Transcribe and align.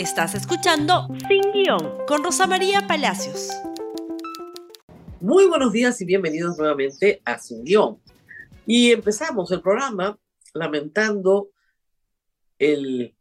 Estás 0.00 0.34
escuchando 0.34 1.08
Sin 1.28 1.42
Guión 1.52 2.06
con 2.06 2.24
Rosa 2.24 2.46
María 2.46 2.86
Palacios. 2.86 3.50
Muy 5.20 5.44
buenos 5.44 5.74
días 5.74 6.00
y 6.00 6.06
bienvenidos 6.06 6.56
nuevamente 6.56 7.20
a 7.22 7.38
Sin 7.38 7.64
Guión. 7.64 8.00
Y 8.64 8.92
empezamos 8.92 9.52
el 9.52 9.60
programa 9.60 10.18
lamentando 10.54 11.50
el 12.58 13.14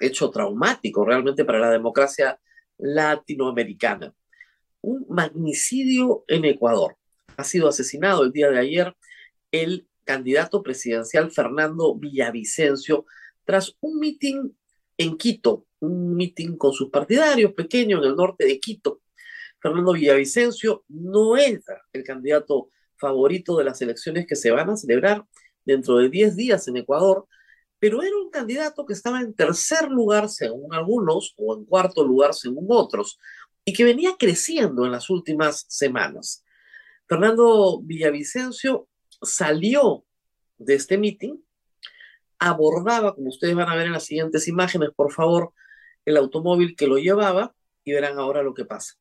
hecho 0.00 0.30
traumático 0.30 1.04
realmente 1.04 1.44
para 1.44 1.58
la 1.58 1.70
democracia 1.70 2.40
latinoamericana. 2.78 4.14
Un 4.80 5.04
magnicidio 5.10 6.24
en 6.26 6.46
Ecuador. 6.46 6.96
Ha 7.36 7.44
sido 7.44 7.68
asesinado 7.68 8.24
el 8.24 8.32
día 8.32 8.48
de 8.48 8.60
ayer 8.60 8.96
el 9.52 9.86
candidato 10.04 10.62
presidencial 10.62 11.30
Fernando 11.30 11.94
Villavicencio 11.96 13.04
tras 13.44 13.76
un 13.80 14.00
mitin 14.00 14.56
en 14.98 15.16
Quito, 15.16 15.65
un 15.80 16.14
mitin 16.14 16.56
con 16.56 16.72
sus 16.72 16.90
partidarios 16.90 17.52
pequeño 17.52 17.98
en 17.98 18.04
el 18.10 18.16
norte 18.16 18.44
de 18.46 18.58
Quito. 18.60 19.00
Fernando 19.60 19.92
Villavicencio 19.92 20.84
no 20.88 21.36
era 21.36 21.82
el 21.92 22.04
candidato 22.04 22.70
favorito 22.96 23.56
de 23.56 23.64
las 23.64 23.80
elecciones 23.82 24.26
que 24.26 24.36
se 24.36 24.50
van 24.50 24.70
a 24.70 24.76
celebrar 24.76 25.24
dentro 25.64 25.96
de 25.98 26.08
10 26.08 26.36
días 26.36 26.68
en 26.68 26.78
Ecuador, 26.78 27.26
pero 27.78 28.02
era 28.02 28.16
un 28.16 28.30
candidato 28.30 28.86
que 28.86 28.92
estaba 28.92 29.20
en 29.20 29.34
tercer 29.34 29.90
lugar 29.90 30.28
según 30.28 30.72
algunos 30.74 31.34
o 31.36 31.56
en 31.56 31.64
cuarto 31.64 32.04
lugar 32.04 32.34
según 32.34 32.66
otros 32.68 33.18
y 33.64 33.72
que 33.72 33.84
venía 33.84 34.16
creciendo 34.18 34.86
en 34.86 34.92
las 34.92 35.10
últimas 35.10 35.66
semanas. 35.68 36.44
Fernando 37.08 37.80
Villavicencio 37.82 38.88
salió 39.20 40.04
de 40.58 40.74
este 40.74 40.96
mitin 40.96 41.42
abordaba, 42.38 43.14
como 43.14 43.28
ustedes 43.28 43.54
van 43.54 43.68
a 43.68 43.76
ver 43.76 43.86
en 43.86 43.92
las 43.92 44.04
siguientes 44.04 44.48
imágenes, 44.48 44.90
por 44.94 45.12
favor, 45.12 45.52
el 46.06 46.16
automóvil 46.16 46.76
que 46.76 46.86
lo 46.86 46.96
llevaba 46.96 47.54
y 47.84 47.92
verán 47.92 48.18
ahora 48.18 48.42
lo 48.42 48.54
que 48.54 48.64
pasa. 48.64 48.94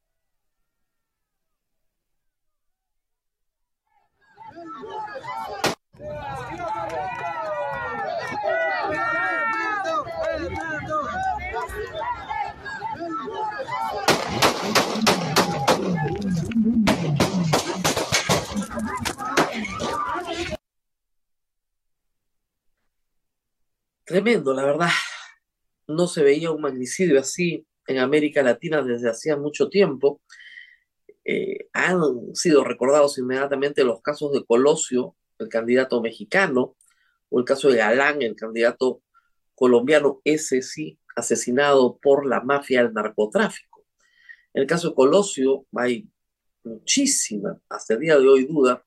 Tremendo, 24.05 24.53
la 24.53 24.63
verdad. 24.63 24.89
No 25.87 26.07
se 26.07 26.23
veía 26.23 26.51
un 26.51 26.61
magnicidio 26.61 27.19
así 27.19 27.65
en 27.87 27.99
América 27.99 28.41
Latina 28.41 28.81
desde 28.81 29.09
hacía 29.09 29.37
mucho 29.37 29.69
tiempo. 29.69 30.21
Eh, 31.23 31.69
han 31.73 31.99
sido 32.33 32.63
recordados 32.63 33.17
inmediatamente 33.17 33.83
los 33.83 34.01
casos 34.01 34.31
de 34.31 34.43
Colosio, 34.45 35.15
el 35.39 35.49
candidato 35.49 36.01
mexicano, 36.01 36.75
o 37.29 37.39
el 37.39 37.45
caso 37.45 37.69
de 37.69 37.77
Galán, 37.77 38.21
el 38.21 38.35
candidato 38.35 39.01
colombiano, 39.55 40.21
ese 40.23 40.61
sí, 40.61 40.99
asesinado 41.15 41.97
por 41.97 42.25
la 42.25 42.41
mafia 42.41 42.83
del 42.83 42.93
narcotráfico. 42.93 43.85
En 44.53 44.61
el 44.61 44.67
caso 44.67 44.89
de 44.89 44.95
Colosio 44.95 45.65
hay 45.75 46.07
muchísima, 46.63 47.59
hasta 47.69 47.93
el 47.93 48.01
día 48.01 48.17
de 48.17 48.27
hoy, 48.27 48.45
duda 48.45 48.85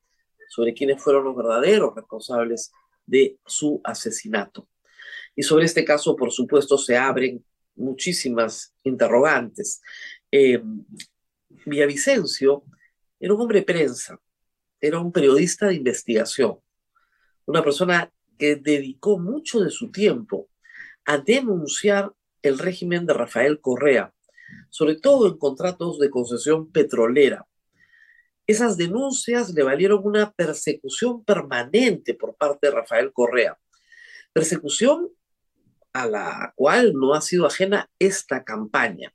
sobre 0.49 0.75
quiénes 0.75 1.03
fueron 1.03 1.25
los 1.25 1.37
verdaderos 1.37 1.95
responsables 1.95 2.73
de 3.07 3.39
su 3.47 3.81
asesinato. 3.85 4.69
Y 5.39 5.45
sobre 5.45 5.67
este 5.67 5.85
caso, 5.85 6.17
por 6.17 6.33
supuesto, 6.33 6.77
se 6.77 6.97
abren 6.97 7.45
muchísimas 7.77 8.75
interrogantes. 8.83 9.81
Eh, 10.33 10.61
Villavicencio 11.65 12.65
era 13.21 13.35
un 13.35 13.43
hombre 13.43 13.61
de 13.61 13.65
prensa, 13.65 14.21
era 14.81 14.99
un 14.99 15.13
periodista 15.13 15.69
de 15.69 15.77
investigación, 15.77 16.59
una 17.47 17.63
persona 17.63 18.13
que 18.37 18.57
dedicó 18.57 19.17
mucho 19.17 19.61
de 19.61 19.71
su 19.71 19.93
tiempo 19.93 20.49
a 21.05 21.19
denunciar 21.19 22.13
el 22.43 22.59
régimen 22.59 23.07
de 23.07 23.15
Rafael 23.15 23.61
Correa, 23.61 24.13
sobre 24.71 24.97
todo 24.97 25.29
en 25.29 25.39
contratos 25.39 26.01
de 26.01 26.11
concesión 26.11 26.73
petrolera. 26.73 27.47
Esas 28.45 28.77
denuncias 28.77 29.55
le 29.55 29.63
valieron 29.63 30.01
una 30.03 30.33
persecución 30.33 31.23
permanente 31.23 32.15
por 32.15 32.35
parte 32.35 32.67
de 32.67 32.73
Rafael 32.73 33.13
Correa. 33.13 33.57
Persecución 34.33 35.13
a 36.03 36.07
la 36.07 36.53
cual 36.55 36.93
no 36.95 37.15
ha 37.15 37.21
sido 37.21 37.47
ajena 37.47 37.91
esta 37.99 38.45
campaña. 38.45 39.13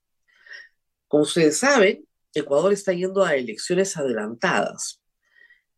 Como 1.07 1.23
ustedes 1.23 1.57
saben, 1.57 2.05
Ecuador 2.33 2.73
está 2.73 2.91
yendo 2.91 3.23
a 3.23 3.35
elecciones 3.35 3.95
adelantadas. 3.95 5.01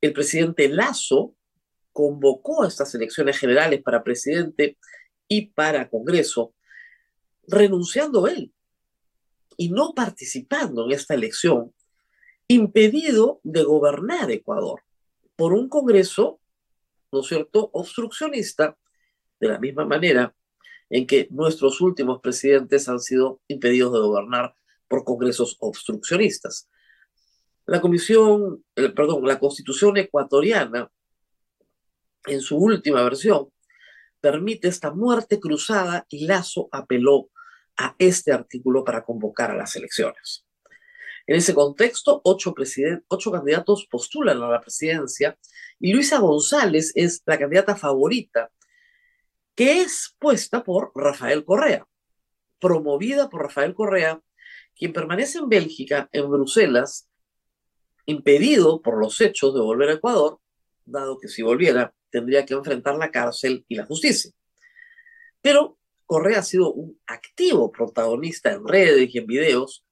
El 0.02 0.14
presidente 0.14 0.68
Lazo 0.68 1.36
convocó 1.92 2.64
a 2.64 2.68
estas 2.68 2.96
elecciones 2.96 3.38
generales 3.38 3.84
para 3.84 4.04
presidente 4.04 4.78
y 5.28 5.48
para 5.48 5.90
Congreso, 5.90 6.56
renunciando 7.48 8.28
él 8.28 8.52
y 9.58 9.70
no 9.70 9.94
participando 9.94 10.86
en 10.86 10.92
esta 10.92 11.14
elección, 11.14 11.74
impedido 12.48 13.40
de 13.44 13.64
gobernar 13.64 14.32
Ecuador 14.32 14.82
por 15.36 15.54
un 15.54 15.70
Congreso, 15.70 16.40
¿no 17.12 17.22
es 17.22 17.28
cierto?, 17.28 17.70
obstruccionista, 17.74 18.78
de 19.40 19.48
la 19.50 19.60
misma 19.60 19.86
manera 19.86 20.34
en 20.90 21.08
que 21.08 21.28
nuestros 21.32 21.82
últimos 21.82 22.22
presidentes 22.22 22.88
han 22.88 23.00
sido 23.00 23.42
impedidos 23.48 23.94
de 23.94 24.00
gobernar 24.00 24.56
por 24.88 25.04
congresos 25.04 25.58
obstruccionistas. 25.60 26.70
La 27.66 27.82
comisión, 27.82 28.64
perdón, 28.74 29.26
la 29.26 29.40
constitución 29.40 29.98
ecuatoriana, 29.98 30.92
en 32.28 32.42
su 32.42 32.58
última 32.58 33.04
versión, 33.04 33.50
permite 34.20 34.68
esta 34.68 34.92
muerte 34.92 35.40
cruzada 35.40 36.06
y 36.10 36.26
Lazo 36.26 36.70
apeló 36.72 37.30
a 37.78 37.96
este 38.00 38.32
artículo 38.32 38.84
para 38.84 39.04
convocar 39.04 39.52
a 39.52 39.56
las 39.56 39.76
elecciones. 39.76 40.46
En 41.28 41.36
ese 41.36 41.56
contexto, 41.56 42.22
ocho, 42.24 42.54
ocho 43.08 43.32
candidatos 43.32 43.88
postulan 43.90 44.42
a 44.42 44.50
la 44.50 44.62
presidencia 44.62 45.38
y 45.80 45.92
Luisa 45.92 46.20
González 46.20 46.92
es 46.96 47.24
la 47.26 47.40
candidata 47.40 47.76
favorita 47.76 48.52
que 49.56 49.82
es 49.82 50.16
puesta 50.20 50.64
por 50.64 50.92
Rafael 50.94 51.46
Correa, 51.46 51.88
promovida 52.60 53.30
por 53.30 53.44
Rafael 53.44 53.74
Correa, 53.74 54.22
quien 54.76 54.94
permanece 54.94 55.40
en 55.40 55.50
Bélgica, 55.50 56.10
en 56.12 56.30
Bruselas, 56.30 57.10
impedido 58.06 58.82
por 58.82 59.00
los 59.00 59.20
hechos 59.22 59.54
de 59.54 59.62
volver 59.62 59.90
a 59.90 59.94
Ecuador, 59.94 60.40
dado 60.86 61.18
que 61.18 61.30
si 61.30 61.42
volviera 61.42 61.94
tendría 62.10 62.46
que 62.46 62.54
enfrentar 62.54 62.96
la 62.98 63.12
cárcel 63.12 63.66
y 63.68 63.76
la 63.76 63.86
justicia. 63.86 64.32
Pero 65.42 65.78
Correa 66.06 66.40
ha 66.40 66.44
sido 66.44 66.72
un 66.72 67.00
activo 67.08 67.72
protagonista 67.72 68.52
en 68.52 68.68
redes 68.68 69.14
y 69.14 69.18
en 69.18 69.26
videos 69.26 69.86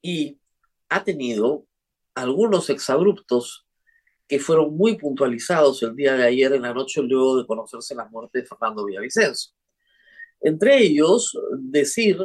y 0.00 0.40
ha 0.88 1.04
tenido 1.04 1.66
algunos 2.14 2.70
exabruptos 2.70 3.65
que 4.28 4.40
fueron 4.40 4.76
muy 4.76 4.96
puntualizados 4.96 5.82
el 5.82 5.94
día 5.94 6.14
de 6.14 6.24
ayer 6.24 6.52
en 6.52 6.62
la 6.62 6.74
noche 6.74 7.02
luego 7.02 7.38
de 7.38 7.46
conocerse 7.46 7.94
la 7.94 8.08
muerte 8.08 8.40
de 8.40 8.46
Fernando 8.46 8.84
Villavicencio. 8.84 9.52
Entre 10.40 10.78
ellos, 10.78 11.38
decir 11.58 12.18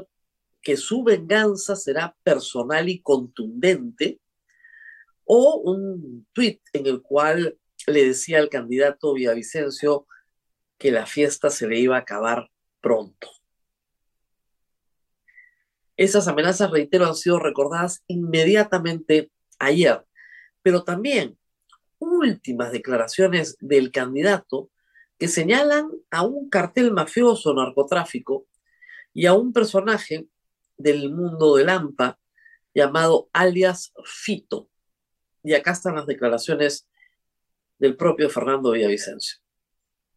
que 0.62 0.78
su 0.78 1.04
venganza 1.04 1.76
será 1.76 2.16
personal 2.24 2.90
y 2.90 3.02
contundente, 3.02 4.20
o 5.26 5.62
un 5.64 6.28
tuit 6.34 6.62
en 6.74 6.88
el 6.88 7.02
cual 7.02 7.58
le 7.88 8.06
decía 8.06 8.40
al 8.40 8.50
candidato 8.50 9.14
Villavicencio 9.14 10.06
que 10.78 10.92
la 10.92 11.06
fiesta 11.06 11.50
se 11.50 11.68
le 11.68 11.80
iba 11.80 11.96
a 11.96 12.00
acabar 12.00 12.50
pronto. 12.82 13.30
Esas 15.96 16.28
amenazas, 16.28 16.72
reitero, 16.72 17.06
han 17.06 17.16
sido 17.16 17.40
recordadas 17.40 18.04
inmediatamente 18.08 19.32
ayer, 19.60 20.04
pero 20.64 20.84
también 20.84 21.38
últimas 22.02 22.72
declaraciones 22.72 23.58
del 23.60 23.92
candidato 23.92 24.70
que 25.18 25.28
señalan 25.28 25.90
a 26.10 26.24
un 26.24 26.50
cartel 26.50 26.92
mafioso 26.92 27.54
narcotráfico 27.54 28.48
y 29.14 29.28
a 29.28 29.34
un 29.34 29.54
personaje 29.54 30.28
del 30.78 31.12
mundo 31.12 31.56
del 31.56 31.70
AMPA 31.70 32.18
llamado 32.74 33.30
alias 33.32 33.94
Fito. 34.04 34.68
Y 35.44 35.54
acá 35.54 35.72
están 35.72 35.96
las 35.96 36.08
declaraciones 36.08 36.88
del 37.78 37.96
propio 37.96 38.30
Fernando 38.30 38.72
Villavicencio. 38.72 39.38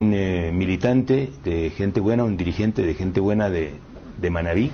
Un 0.00 0.14
eh, 0.14 0.50
militante 0.52 1.30
de 1.44 1.70
gente 1.70 2.00
buena, 2.00 2.24
un 2.24 2.36
dirigente 2.36 2.82
de 2.82 2.94
gente 2.94 3.20
buena 3.20 3.50
de, 3.50 3.74
de 4.20 4.30
Manabí, 4.30 4.70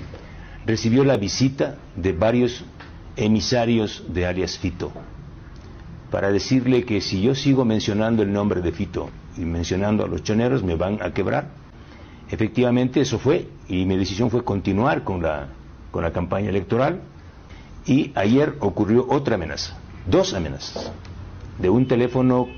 recibió 0.65 1.05
la 1.05 1.17
visita 1.17 1.77
de 1.97 2.13
varios 2.13 2.65
emisarios 3.17 4.05
de 4.13 4.27
alias 4.27 4.59
Fito 4.59 4.93
para 6.11 6.33
decirle 6.33 6.85
que 6.85 7.01
si 7.01 7.23
yo 7.23 7.35
sigo 7.35 7.65
mencionando 7.65 8.23
el 8.23 8.33
nombre 8.33 8.61
de 8.61 8.73
Fito 8.73 9.11
y 9.37 9.43
mencionando 9.43 10.05
a 10.05 10.09
los 10.09 10.23
choneros 10.23 10.63
me 10.63 10.75
van 10.77 11.01
a 11.03 11.13
quebrar. 11.13 11.49
efectivamente 12.31 13.01
eso 13.01 13.19
fue 13.19 13.49
y 13.69 13.85
mi 13.87 13.97
decisión 13.97 14.31
fue 14.31 14.45
continuar 14.45 15.05
con 15.05 15.23
la, 15.23 15.49
con 15.91 16.03
la 16.03 16.13
campaña 16.13 16.49
electoral 16.51 17.01
y 17.87 18.13
ayer 18.15 18.57
ocurrió 18.61 19.07
otra 19.09 19.37
amenaza, 19.37 19.79
dos 20.07 20.35
amenazas, 20.35 20.93
de 21.59 21.71
un 21.71 21.87
teléfono 21.87 22.49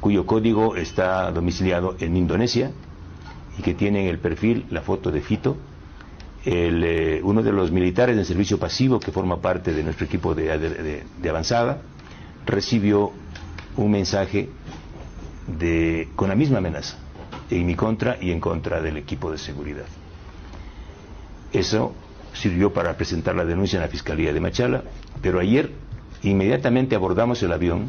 cuyo 0.00 0.26
código 0.26 0.76
está 0.76 1.30
domiciliado 1.30 1.96
en 2.00 2.16
Indonesia 2.16 2.70
y 3.58 3.62
que 3.62 3.74
tiene 3.74 4.02
en 4.02 4.08
el 4.08 4.18
perfil 4.18 4.66
la 4.70 4.80
foto 4.82 5.10
de 5.10 5.20
Fito, 5.20 5.56
eh, 6.44 7.20
uno 7.24 7.42
de 7.42 7.52
los 7.52 7.70
militares 7.70 8.16
del 8.16 8.24
servicio 8.24 8.58
pasivo 8.58 8.98
que 9.00 9.10
forma 9.12 9.40
parte 9.40 9.72
de 9.74 9.82
nuestro 9.82 10.06
equipo 10.06 10.34
de, 10.34 11.02
de 11.20 11.28
avanzada, 11.28 11.82
recibió 12.48 13.12
un 13.76 13.90
mensaje 13.90 14.48
de, 15.46 16.08
con 16.16 16.28
la 16.28 16.34
misma 16.34 16.58
amenaza 16.58 16.96
en 17.50 17.66
mi 17.66 17.74
contra 17.74 18.18
y 18.20 18.32
en 18.32 18.40
contra 18.40 18.80
del 18.82 18.96
equipo 18.96 19.30
de 19.30 19.38
seguridad. 19.38 19.86
Eso 21.52 21.94
sirvió 22.32 22.72
para 22.72 22.96
presentar 22.96 23.34
la 23.34 23.44
denuncia 23.44 23.76
en 23.76 23.82
la 23.82 23.88
Fiscalía 23.88 24.32
de 24.32 24.40
Machala, 24.40 24.82
pero 25.22 25.40
ayer 25.40 25.70
inmediatamente 26.22 26.94
abordamos 26.94 27.42
el 27.42 27.52
avión 27.52 27.88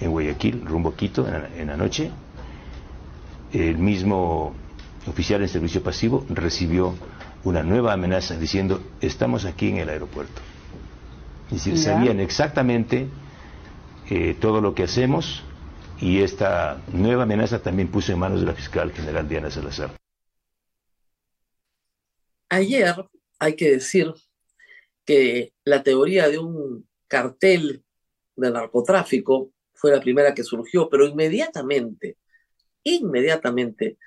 en 0.00 0.10
Guayaquil, 0.10 0.64
rumbo 0.64 0.90
a 0.90 0.96
Quito, 0.96 1.26
en 1.26 1.66
la, 1.66 1.76
noche. 1.76 2.10
El 3.52 3.78
mismo 3.78 4.54
oficial 5.06 5.42
en 5.42 5.48
servicio 5.48 5.82
pasivo 5.82 6.24
recibió 6.28 6.94
una 7.44 7.62
nueva 7.62 7.92
amenaza 7.92 8.36
diciendo, 8.36 8.80
estamos 9.00 9.44
aquí 9.44 9.68
en 9.68 9.78
el 9.78 9.88
aeropuerto. 9.88 10.40
Es 11.46 11.64
decir, 11.64 11.78
sabían 11.78 12.18
exactamente 12.20 13.08
eh, 14.10 14.36
todo 14.40 14.60
lo 14.60 14.74
que 14.74 14.84
hacemos 14.84 15.42
y 16.00 16.22
esta 16.22 16.82
nueva 16.92 17.24
amenaza 17.24 17.62
también 17.62 17.90
puso 17.90 18.12
en 18.12 18.18
manos 18.18 18.40
de 18.40 18.46
la 18.46 18.54
fiscal 18.54 18.92
general 18.92 19.28
Diana 19.28 19.50
Salazar. 19.50 19.96
Ayer 22.48 22.94
hay 23.38 23.56
que 23.56 23.72
decir 23.72 24.12
que 25.04 25.52
la 25.64 25.82
teoría 25.82 26.28
de 26.28 26.38
un 26.38 26.88
cartel 27.08 27.84
de 28.36 28.50
narcotráfico 28.50 29.52
fue 29.74 29.92
la 29.92 30.00
primera 30.00 30.34
que 30.34 30.44
surgió, 30.44 30.88
pero 30.88 31.06
inmediatamente, 31.06 32.18
inmediatamente, 32.82 33.98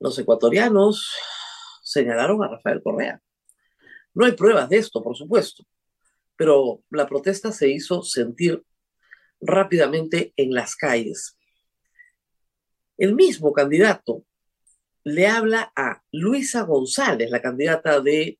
los 0.00 0.18
ecuatorianos 0.18 1.14
señalaron 1.82 2.42
a 2.42 2.48
Rafael 2.48 2.82
Correa. 2.82 3.20
No 4.14 4.26
hay 4.26 4.32
pruebas 4.32 4.68
de 4.68 4.78
esto, 4.78 5.02
por 5.02 5.16
supuesto, 5.16 5.64
pero 6.36 6.82
la 6.90 7.06
protesta 7.06 7.52
se 7.52 7.70
hizo 7.70 8.02
sentir 8.02 8.62
rápidamente 9.42 10.32
en 10.36 10.54
las 10.54 10.76
calles. 10.76 11.36
El 12.96 13.14
mismo 13.14 13.52
candidato 13.52 14.24
le 15.04 15.26
habla 15.26 15.72
a 15.74 16.00
Luisa 16.12 16.62
González, 16.62 17.28
la 17.30 17.42
candidata 17.42 18.00
de 18.00 18.38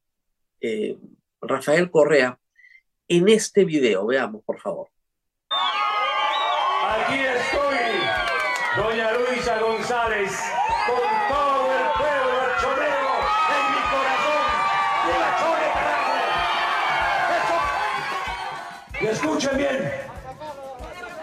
eh, 0.60 0.96
Rafael 1.40 1.90
Correa, 1.90 2.38
en 3.08 3.28
este 3.28 3.64
video. 3.64 4.06
Veamos, 4.06 4.44
por 4.44 4.60
favor. 4.60 4.88
Aquí 5.50 7.18
estoy, 7.18 7.78
doña 8.76 9.12
Luisa 9.12 9.58
González, 9.60 10.30
con 10.86 11.02
todo 11.28 11.72
el 11.72 11.86
pueblo 11.98 12.38
chorero 12.60 13.12
en 13.50 13.62
mi 13.74 13.80
corazón. 13.90 14.46
la 15.18 15.30
chore, 15.40 15.66
carajo! 15.74 16.16
Y 19.00 19.06
escuchen 19.06 19.56
bien. 19.56 20.11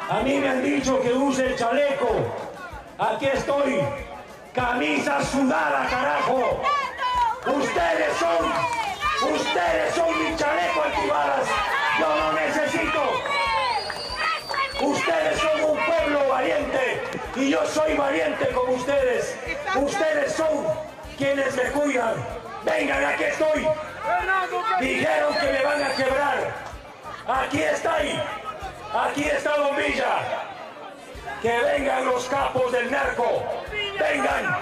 A 0.09 0.21
mí 0.21 0.39
me 0.39 0.49
han 0.49 0.63
dicho 0.63 0.99
que 1.01 1.13
use 1.13 1.45
el 1.45 1.55
chaleco. 1.55 2.09
Aquí 2.97 3.27
estoy. 3.27 3.79
Camisa 4.55 5.23
sudada, 5.23 5.87
carajo. 5.87 6.59
Ustedes 7.45 8.17
son, 8.17 9.31
ustedes 9.31 9.93
son 9.93 10.23
mi 10.23 10.35
chaleco 10.35 10.81
antibalas. 10.83 11.47
Yo 11.99 12.15
no 12.15 12.33
necesito. 12.33 13.01
Ustedes 14.81 15.37
son 15.37 15.63
un 15.63 15.85
pueblo 15.85 16.27
valiente 16.27 17.03
y 17.35 17.51
yo 17.51 17.63
soy 17.67 17.93
valiente 17.93 18.47
como 18.47 18.73
ustedes. 18.73 19.37
Ustedes 19.75 20.33
son 20.33 20.65
quienes 21.19 21.55
me 21.55 21.63
cuidan. 21.65 22.15
Vengan, 22.65 23.05
aquí 23.05 23.25
estoy. 23.25 23.67
Dijeron 24.81 25.35
que 25.35 25.51
me 25.51 25.63
van 25.63 25.83
a 25.83 25.89
quebrar. 25.95 26.55
Aquí 27.27 27.61
estoy. 27.61 28.19
Aquí 28.93 29.23
está 29.23 29.55
Bombilla. 29.61 30.45
Que 31.41 31.59
vengan 31.59 32.05
los 32.05 32.25
capos 32.25 32.71
del 32.71 32.89
narco. 32.89 33.43
Vengan. 33.71 34.57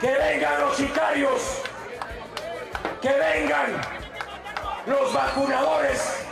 Que 0.00 0.12
vengan 0.12 0.60
los 0.60 0.76
sicarios. 0.76 1.62
Que 3.00 3.12
vengan 3.12 3.80
los 4.86 5.12
vacunadores. 5.12 6.26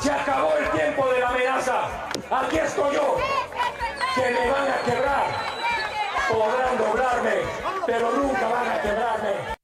Se 0.00 0.10
acabó 0.10 0.54
el 0.56 0.70
tiempo 0.70 1.12
de 1.12 1.20
la 1.20 1.28
amenaza. 1.28 2.08
Aquí 2.30 2.56
estoy 2.56 2.94
yo. 2.94 3.16
Que 4.14 4.30
me 4.30 4.50
van 4.50 4.68
a 4.70 4.78
quebrar. 4.82 5.26
Podrán 6.32 6.78
doblarme, 6.78 7.34
pero 7.86 8.10
nunca 8.12 8.48
van 8.48 8.68
a 8.68 8.82
quebrarme. 8.82 9.56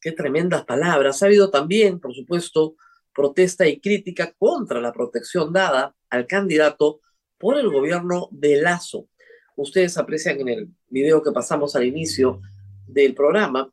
Qué 0.00 0.12
tremendas 0.12 0.64
palabras. 0.64 1.22
Ha 1.22 1.26
habido 1.26 1.50
también, 1.50 2.00
por 2.00 2.14
supuesto, 2.14 2.74
protesta 3.16 3.66
y 3.66 3.80
crítica 3.80 4.34
contra 4.38 4.80
la 4.80 4.92
protección 4.92 5.50
dada 5.52 5.96
al 6.10 6.26
candidato 6.26 7.00
por 7.38 7.56
el 7.56 7.70
gobierno 7.70 8.28
de 8.30 8.60
Lazo. 8.60 9.08
Ustedes 9.56 9.96
aprecian 9.96 10.38
en 10.40 10.48
el 10.48 10.68
video 10.88 11.22
que 11.22 11.32
pasamos 11.32 11.74
al 11.74 11.84
inicio 11.84 12.42
del 12.86 13.14
programa, 13.14 13.72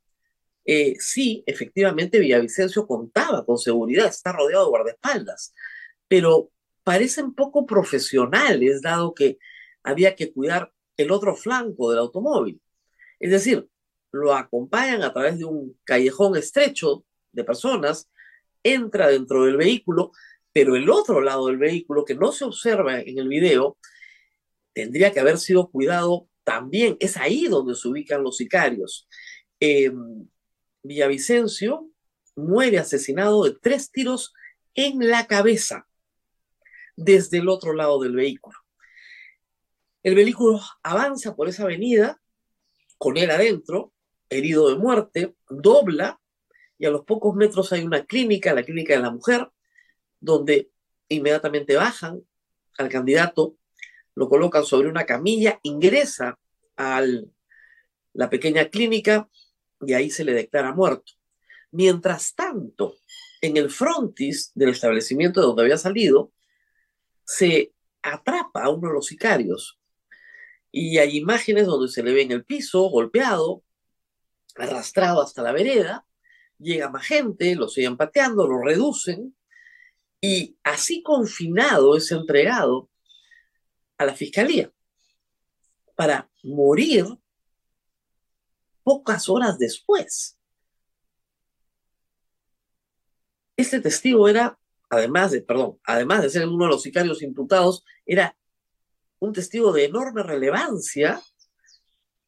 eh, 0.66 0.96
sí, 0.98 1.44
efectivamente 1.46 2.20
Villavicencio 2.20 2.88
contaba 2.88 3.46
con 3.46 3.58
seguridad, 3.58 4.08
está 4.08 4.32
rodeado 4.32 4.64
de 4.64 4.70
guardaespaldas, 4.70 5.54
pero 6.08 6.50
parecen 6.84 7.34
poco 7.34 7.66
profesionales, 7.66 8.82
dado 8.82 9.14
que 9.14 9.38
había 9.84 10.16
que 10.16 10.32
cuidar 10.32 10.72
el 10.96 11.12
otro 11.12 11.36
flanco 11.36 11.90
del 11.90 12.00
automóvil. 12.00 12.62
Es 13.20 13.32
decir, 13.32 13.68
lo 14.12 14.34
acompañan 14.34 15.04
a 15.04 15.12
través 15.12 15.38
de 15.38 15.46
un 15.46 15.78
callejón 15.84 16.38
estrecho 16.38 17.04
de 17.34 17.44
personas 17.44 18.10
entra 18.64 19.08
dentro 19.08 19.46
del 19.46 19.58
vehículo, 19.58 20.12
pero 20.52 20.76
el 20.76 20.90
otro 20.90 21.22
lado 21.22 21.48
del 21.48 21.58
vehículo, 21.58 22.06
que 22.06 22.16
no 22.16 22.32
se 22.32 22.46
observa 22.46 23.00
en 23.00 23.18
el 23.18 23.28
video, 23.28 23.78
tendría 24.74 25.12
que 25.12 25.20
haber 25.20 25.38
sido 25.38 25.70
cuidado 25.70 26.28
también. 26.44 26.98
Es 27.00 27.18
ahí 27.18 27.48
donde 27.48 27.76
se 27.76 27.88
ubican 27.88 28.24
los 28.24 28.38
sicarios. 28.38 29.08
Em, 29.60 30.28
Villavicencio 30.84 31.90
muere 32.36 32.80
asesinado 32.80 33.44
de 33.44 33.56
tres 33.62 33.92
tiros 33.92 34.34
en 34.76 35.08
la 35.08 35.28
cabeza 35.28 35.88
desde 36.96 37.38
el 37.38 37.50
otro 37.50 37.74
lado 37.74 38.02
del 38.02 38.16
vehículo. 38.16 38.58
El 40.04 40.16
vehículo 40.16 40.60
avanza 40.84 41.36
por 41.36 41.48
esa 41.48 41.64
avenida 41.64 42.22
con 42.98 43.18
él 43.18 43.32
adentro, 43.32 43.94
herido 44.30 44.70
de 44.70 44.76
muerte, 44.76 45.36
dobla 45.50 46.20
y 46.84 46.86
a 46.86 46.90
los 46.90 47.06
pocos 47.06 47.34
metros 47.34 47.72
hay 47.72 47.86
una 47.86 48.04
clínica, 48.04 48.54
la 48.54 48.62
clínica 48.62 48.94
de 48.94 49.00
la 49.00 49.10
mujer, 49.10 49.50
donde 50.20 50.70
inmediatamente 51.08 51.78
bajan 51.78 52.22
al 52.78 52.90
candidato, 52.90 53.56
lo 54.16 54.28
colocan 54.28 54.66
sobre 54.66 54.90
una 54.90 55.06
camilla, 55.06 55.62
ingresa 55.64 56.38
a 56.76 57.02
la 58.12 58.30
pequeña 58.30 58.68
clínica 58.68 59.30
y 59.80 59.94
ahí 59.94 60.10
se 60.10 60.26
le 60.26 60.34
declara 60.34 60.74
muerto. 60.74 61.14
Mientras 61.72 62.36
tanto, 62.36 62.98
en 63.40 63.56
el 63.56 63.70
frontis 63.70 64.52
del 64.54 64.72
establecimiento 64.72 65.40
de 65.40 65.48
donde 65.48 65.62
había 65.62 65.78
salido, 65.78 66.34
se 67.24 67.72
atrapa 68.02 68.64
a 68.64 68.70
uno 68.70 68.90
de 68.90 68.96
los 68.96 69.06
sicarios 69.06 69.80
y 70.70 70.98
hay 70.98 71.16
imágenes 71.16 71.66
donde 71.66 71.88
se 71.88 72.04
le 72.04 72.12
ve 72.12 72.24
en 72.24 72.34
el 72.34 72.44
piso, 72.44 72.82
golpeado, 72.90 73.64
arrastrado 74.58 75.22
hasta 75.22 75.44
la 75.44 75.54
vereda, 75.54 76.06
llega 76.60 76.90
más 76.90 77.06
gente, 77.06 77.56
lo 77.56 77.68
siguen 77.68 77.98
pateando, 77.98 78.48
lo 78.48 78.62
reducen, 78.62 79.36
y 80.22 80.58
así 80.64 81.04
confinado 81.04 81.98
es 81.98 82.12
entregado 82.12 82.90
a 83.98 84.06
la 84.06 84.14
fiscalía 84.14 84.72
para 85.96 86.30
morir 86.44 87.06
pocas 88.84 89.30
horas 89.30 89.58
después. 89.58 90.38
Este 93.56 93.80
testigo 93.82 94.28
era, 94.28 94.58
además 94.90 95.32
de, 95.32 95.42
perdón, 95.42 95.80
además 95.84 96.22
de 96.24 96.30
ser 96.30 96.48
uno 96.48 96.66
de 96.66 96.72
los 96.72 96.82
sicarios 96.82 97.22
imputados, 97.22 97.84
era 98.06 98.38
un 99.20 99.34
testigo 99.34 99.72
de 99.72 99.86
enorme 99.86 100.24
relevancia, 100.24 101.22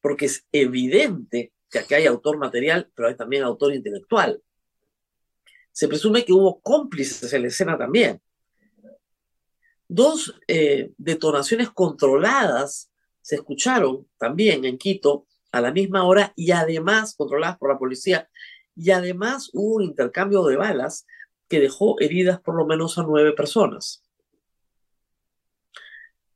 porque 0.00 0.26
es 0.26 0.46
evidente 0.52 1.52
que 1.70 1.78
aquí 1.80 1.94
hay 1.94 2.06
autor 2.06 2.38
material, 2.38 2.90
pero 2.94 3.08
hay 3.08 3.16
también 3.16 3.42
autor 3.42 3.74
intelectual. 3.74 4.42
Se 5.72 5.88
presume 5.88 6.24
que 6.24 6.32
hubo 6.32 6.60
cómplices 6.60 7.32
en 7.32 7.42
la 7.42 7.48
escena 7.48 7.76
también. 7.76 8.20
Dos 9.88 10.34
eh, 10.48 10.92
detonaciones 10.96 11.70
controladas 11.70 12.90
se 13.20 13.36
escucharon 13.36 14.08
también 14.18 14.64
en 14.64 14.78
Quito 14.78 15.26
a 15.52 15.60
la 15.60 15.72
misma 15.72 16.04
hora 16.04 16.32
y 16.36 16.50
además 16.50 17.14
controladas 17.14 17.58
por 17.58 17.70
la 17.70 17.78
policía. 17.78 18.28
Y 18.74 18.90
además 18.90 19.50
hubo 19.52 19.76
un 19.76 19.82
intercambio 19.82 20.44
de 20.44 20.56
balas 20.56 21.06
que 21.48 21.60
dejó 21.60 22.00
heridas 22.00 22.40
por 22.40 22.56
lo 22.56 22.66
menos 22.66 22.98
a 22.98 23.02
nueve 23.02 23.32
personas. 23.32 24.02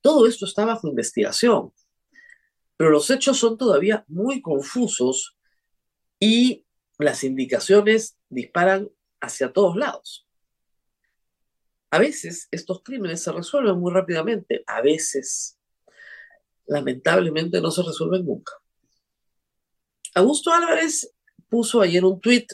Todo 0.01 0.27
esto 0.27 0.47
está 0.47 0.65
bajo 0.65 0.89
investigación, 0.89 1.73
pero 2.81 2.89
los 2.89 3.11
hechos 3.11 3.37
son 3.37 3.59
todavía 3.59 4.07
muy 4.09 4.41
confusos 4.41 5.37
y 6.19 6.65
las 6.97 7.25
indicaciones 7.25 8.17
disparan 8.31 8.89
hacia 9.21 9.53
todos 9.53 9.77
lados. 9.77 10.27
A 11.91 11.99
veces 11.99 12.49
estos 12.51 12.83
crímenes 12.83 13.23
se 13.23 13.33
resuelven 13.33 13.79
muy 13.79 13.93
rápidamente, 13.93 14.65
a 14.67 14.81
veces 14.81 15.59
lamentablemente 16.65 17.61
no 17.61 17.71
se 17.71 17.83
resuelven 17.83 18.25
nunca. 18.25 18.55
Augusto 20.15 20.51
Álvarez 20.51 21.13
puso 21.51 21.83
ayer 21.83 22.03
un 22.03 22.19
tuit 22.19 22.51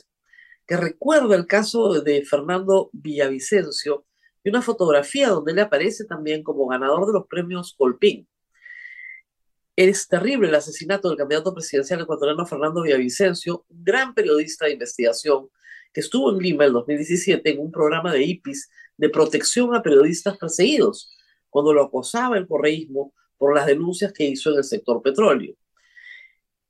que 0.67 0.77
recuerda 0.77 1.37
el 1.37 1.47
caso 1.47 2.01
de 2.01 2.25
Fernando 2.25 2.91
Villavicencio 2.93 4.07
y 4.43 4.49
una 4.49 4.61
fotografía 4.61 5.29
donde 5.29 5.55
le 5.55 5.61
aparece 5.61 6.05
también 6.05 6.43
como 6.43 6.67
ganador 6.67 7.07
de 7.07 7.13
los 7.13 7.29
premios 7.29 7.77
Colpín. 7.79 8.27
Es 9.77 10.09
terrible 10.09 10.49
el 10.49 10.55
asesinato 10.55 11.11
del 11.11 11.19
candidato 11.19 11.53
presidencial 11.53 12.01
ecuatoriano 12.01 12.47
Fernando 12.47 12.81
Villavicencio, 12.81 13.67
un 13.69 13.85
gran 13.85 14.15
periodista 14.15 14.65
de 14.65 14.73
investigación 14.73 15.51
que 15.93 16.01
estuvo 16.01 16.33
en 16.33 16.39
Lima 16.39 16.65
en 16.65 16.73
2017 16.73 17.51
en 17.51 17.61
un 17.61 17.71
programa 17.71 18.11
de 18.11 18.23
IPIS 18.25 18.71
de 18.97 19.11
protección 19.11 19.75
a 19.75 19.83
periodistas 19.83 20.39
perseguidos, 20.39 21.15
cuando 21.51 21.75
lo 21.75 21.83
acosaba 21.83 22.39
el 22.39 22.47
correísmo 22.47 23.13
por 23.37 23.55
las 23.55 23.67
denuncias 23.67 24.15
que 24.15 24.25
hizo 24.25 24.51
en 24.51 24.57
el 24.57 24.65
sector 24.65 25.03
petróleo. 25.03 25.55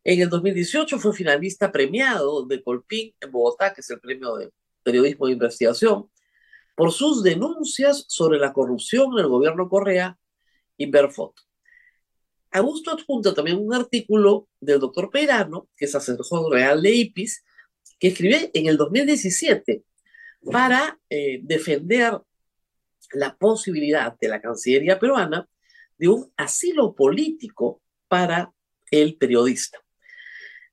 En 0.02 0.20
el 0.20 0.28
2018 0.28 0.98
fue 0.98 1.12
finalista 1.12 1.70
premiado 1.70 2.44
de 2.44 2.60
Colpín 2.60 3.14
en 3.20 3.30
Bogotá, 3.30 3.72
que 3.72 3.82
es 3.82 3.90
el 3.90 4.00
premio 4.00 4.34
de 4.34 4.50
periodismo 4.82 5.26
de 5.26 5.34
investigación, 5.34 6.10
por 6.74 6.90
sus 6.90 7.22
denuncias 7.22 8.04
sobre 8.08 8.40
la 8.40 8.52
corrupción 8.52 9.12
en 9.12 9.20
el 9.20 9.28
gobierno 9.28 9.68
Correa 9.68 10.18
y 10.76 10.90
Berfot. 10.90 11.45
Augusto 12.56 12.90
adjunta 12.90 13.34
también 13.34 13.58
un 13.58 13.74
artículo 13.74 14.48
del 14.60 14.80
doctor 14.80 15.10
Perano, 15.10 15.68
que 15.76 15.86
es 15.86 15.94
asesor 15.94 16.52
real 16.52 16.82
de 16.82 16.94
IPIS, 16.94 17.44
que 17.98 18.08
escribió 18.08 18.38
en 18.52 18.66
el 18.66 18.76
2017 18.76 19.82
para 20.50 20.98
eh, 21.10 21.40
defender 21.42 22.20
la 23.12 23.36
posibilidad 23.36 24.16
de 24.18 24.28
la 24.28 24.40
Cancillería 24.40 24.98
peruana 24.98 25.48
de 25.98 26.08
un 26.08 26.32
asilo 26.36 26.94
político 26.94 27.82
para 28.08 28.52
el 28.90 29.16
periodista. 29.16 29.78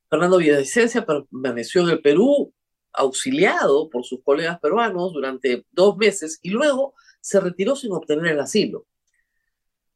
Fernando 0.10 0.38
Villavicencia 0.38 1.06
permaneció 1.06 1.82
en 1.82 1.90
el 1.90 2.02
Perú 2.02 2.54
auxiliado 2.92 3.90
por 3.90 4.04
sus 4.06 4.22
colegas 4.24 4.60
peruanos 4.60 5.13
durante 5.13 5.66
dos 5.72 5.98
meses 5.98 6.40
y 6.44 6.52
luego 6.52 6.94
se 7.20 7.40
retiró 7.40 7.75
sin 7.75 7.92
obtener 7.94 8.28
el 8.28 8.40
asilo. 8.40 8.86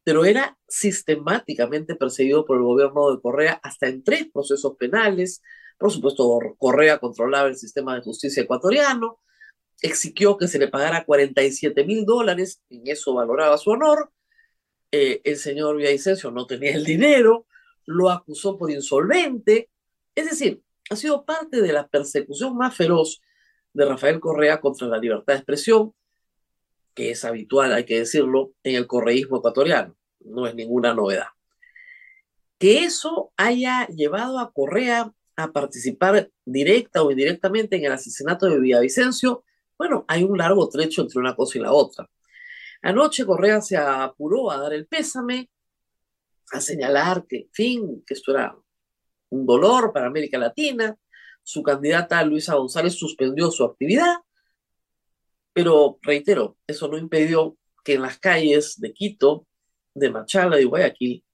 Pero 0.08 0.24
era 0.24 0.56
sistemáticamente 0.66 1.94
perseguido 1.94 2.46
por 2.46 2.56
el 2.56 2.62
gobierno 2.62 3.14
de 3.14 3.20
Correa 3.20 3.60
hasta 3.62 3.88
en 3.88 4.02
tres 4.02 4.26
procesos 4.32 4.74
penales. 4.78 5.42
Por 5.76 5.92
supuesto, 5.92 6.40
Correa 6.56 6.96
controlaba 6.96 7.48
el 7.48 7.56
sistema 7.58 7.94
de 7.94 8.00
justicia 8.00 8.42
ecuatoriano, 8.42 9.20
exigió 9.82 10.38
que 10.38 10.48
se 10.48 10.58
le 10.58 10.68
pagara 10.68 11.04
47 11.04 11.84
mil 11.84 12.06
dólares, 12.06 12.62
en 12.70 12.86
eso 12.86 13.12
valoraba 13.12 13.58
su 13.58 13.68
honor. 13.68 14.10
Eh, 14.92 15.20
el 15.24 15.36
señor 15.36 15.76
Villavicencio 15.76 16.30
no 16.30 16.46
tenía 16.46 16.72
el 16.72 16.86
dinero, 16.86 17.44
lo 17.84 18.08
acusó 18.08 18.56
por 18.56 18.70
insolvente, 18.70 19.68
es 20.14 20.30
decir, 20.30 20.62
ha 20.88 20.96
sido 20.96 21.26
parte 21.26 21.60
de 21.60 21.74
la 21.74 21.86
persecución 21.86 22.56
más 22.56 22.74
feroz 22.74 23.20
de 23.74 23.84
Rafael 23.84 24.20
Correa 24.20 24.58
contra 24.58 24.88
la 24.88 24.96
libertad 24.96 25.34
de 25.34 25.40
expresión, 25.40 25.92
que 26.94 27.10
es 27.10 27.26
habitual, 27.26 27.74
hay 27.74 27.84
que 27.84 27.98
decirlo, 27.98 28.54
en 28.62 28.76
el 28.76 28.86
correísmo 28.86 29.36
ecuatoriano. 29.36 29.97
No 30.20 30.46
es 30.46 30.54
ninguna 30.54 30.94
novedad. 30.94 31.28
Que 32.58 32.84
eso 32.84 33.32
haya 33.36 33.86
llevado 33.88 34.38
a 34.38 34.52
Correa 34.52 35.12
a 35.36 35.52
participar 35.52 36.30
directa 36.44 37.02
o 37.02 37.10
indirectamente 37.10 37.76
en 37.76 37.84
el 37.84 37.92
asesinato 37.92 38.46
de 38.46 38.58
Villavicencio, 38.58 39.44
bueno, 39.78 40.04
hay 40.08 40.24
un 40.24 40.36
largo 40.36 40.68
trecho 40.68 41.02
entre 41.02 41.20
una 41.20 41.36
cosa 41.36 41.58
y 41.58 41.60
la 41.60 41.72
otra. 41.72 42.10
Anoche 42.82 43.24
Correa 43.24 43.60
se 43.60 43.76
apuró 43.76 44.50
a 44.50 44.58
dar 44.58 44.72
el 44.72 44.86
pésame, 44.86 45.48
a 46.52 46.60
señalar 46.60 47.26
que, 47.26 47.36
en 47.36 47.50
fin, 47.52 48.04
que 48.06 48.14
esto 48.14 48.32
era 48.32 48.56
un 49.30 49.46
dolor 49.46 49.92
para 49.92 50.06
América 50.06 50.38
Latina. 50.38 50.96
Su 51.42 51.62
candidata 51.62 52.22
Luisa 52.24 52.54
González 52.54 52.94
suspendió 52.94 53.50
su 53.50 53.64
actividad, 53.64 54.16
pero 55.52 55.98
reitero, 56.02 56.56
eso 56.66 56.88
no 56.88 56.98
impidió 56.98 57.56
que 57.84 57.94
en 57.94 58.02
las 58.02 58.18
calles 58.18 58.80
de 58.80 58.92
Quito, 58.92 59.46
de 59.98 60.10
Machala 60.10 60.60
y 60.60 60.64
Guayaquil, 60.64 61.24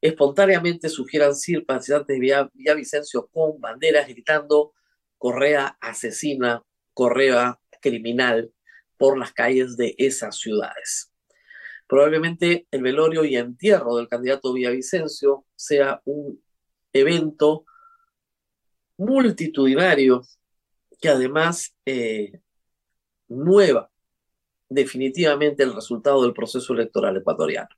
espontáneamente 0.00 0.88
surgieran 0.88 1.34
simpatizantes 1.34 2.18
de 2.18 2.48
Villavicencio 2.54 3.28
con 3.28 3.60
banderas 3.60 4.08
gritando 4.08 4.72
Correa 5.18 5.76
asesina, 5.80 6.62
Correa 6.92 7.58
criminal 7.80 8.52
por 8.98 9.18
las 9.18 9.32
calles 9.32 9.76
de 9.76 9.94
esas 9.98 10.36
ciudades. 10.38 11.12
Probablemente 11.88 12.66
el 12.70 12.82
velorio 12.82 13.24
y 13.24 13.36
entierro 13.36 13.96
del 13.96 14.08
candidato 14.08 14.52
Villavicencio 14.52 15.44
sea 15.54 16.00
un 16.04 16.42
evento 16.92 17.64
multitudinario 18.96 20.22
que 21.00 21.08
además 21.08 21.76
eh, 21.84 22.40
mueva 23.28 23.90
definitivamente 24.68 25.62
el 25.62 25.74
resultado 25.74 26.22
del 26.22 26.32
proceso 26.32 26.72
electoral 26.72 27.16
ecuatoriano. 27.16 27.68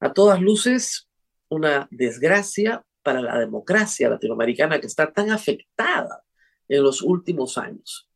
A 0.00 0.12
todas 0.12 0.40
luces, 0.40 1.08
una 1.48 1.88
desgracia 1.90 2.84
para 3.02 3.20
la 3.20 3.38
democracia 3.38 4.08
latinoamericana 4.08 4.80
que 4.80 4.86
está 4.86 5.12
tan 5.12 5.30
afectada 5.30 6.22
en 6.68 6.82
los 6.82 7.02
últimos 7.02 7.58
años. 7.58 8.08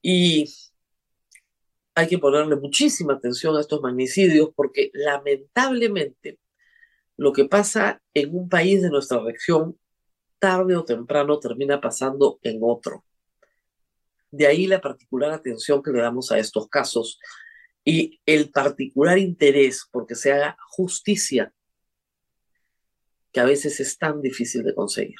Y 0.00 0.46
hay 1.94 2.06
que 2.06 2.18
ponerle 2.18 2.56
muchísima 2.56 3.14
atención 3.14 3.56
a 3.56 3.60
estos 3.60 3.80
magnicidios 3.82 4.50
porque 4.54 4.90
lamentablemente 4.94 6.38
lo 7.16 7.32
que 7.32 7.44
pasa 7.44 8.02
en 8.14 8.34
un 8.34 8.48
país 8.48 8.82
de 8.82 8.90
nuestra 8.90 9.20
región, 9.20 9.78
tarde 10.38 10.76
o 10.76 10.84
temprano 10.84 11.38
termina 11.38 11.80
pasando 11.80 12.38
en 12.42 12.58
otro. 12.62 13.04
De 14.32 14.46
ahí 14.48 14.66
la 14.66 14.80
particular 14.80 15.30
atención 15.30 15.82
que 15.82 15.92
le 15.92 16.00
damos 16.00 16.32
a 16.32 16.38
estos 16.38 16.68
casos 16.68 17.20
y 17.84 18.20
el 18.26 18.50
particular 18.50 19.18
interés 19.18 19.86
porque 19.92 20.14
se 20.14 20.32
haga 20.32 20.56
justicia, 20.70 21.52
que 23.30 23.40
a 23.40 23.44
veces 23.44 23.78
es 23.78 23.96
tan 23.98 24.20
difícil 24.20 24.64
de 24.64 24.74
conseguir. 24.74 25.16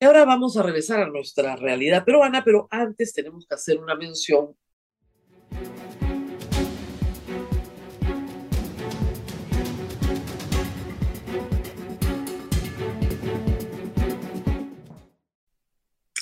Y 0.00 0.04
ahora 0.04 0.24
vamos 0.24 0.56
a 0.56 0.62
regresar 0.62 1.00
a 1.00 1.08
nuestra 1.08 1.56
realidad 1.56 2.04
peruana, 2.04 2.44
pero 2.44 2.68
antes 2.70 3.12
tenemos 3.12 3.46
que 3.46 3.54
hacer 3.54 3.78
una 3.78 3.96
mención 3.96 4.56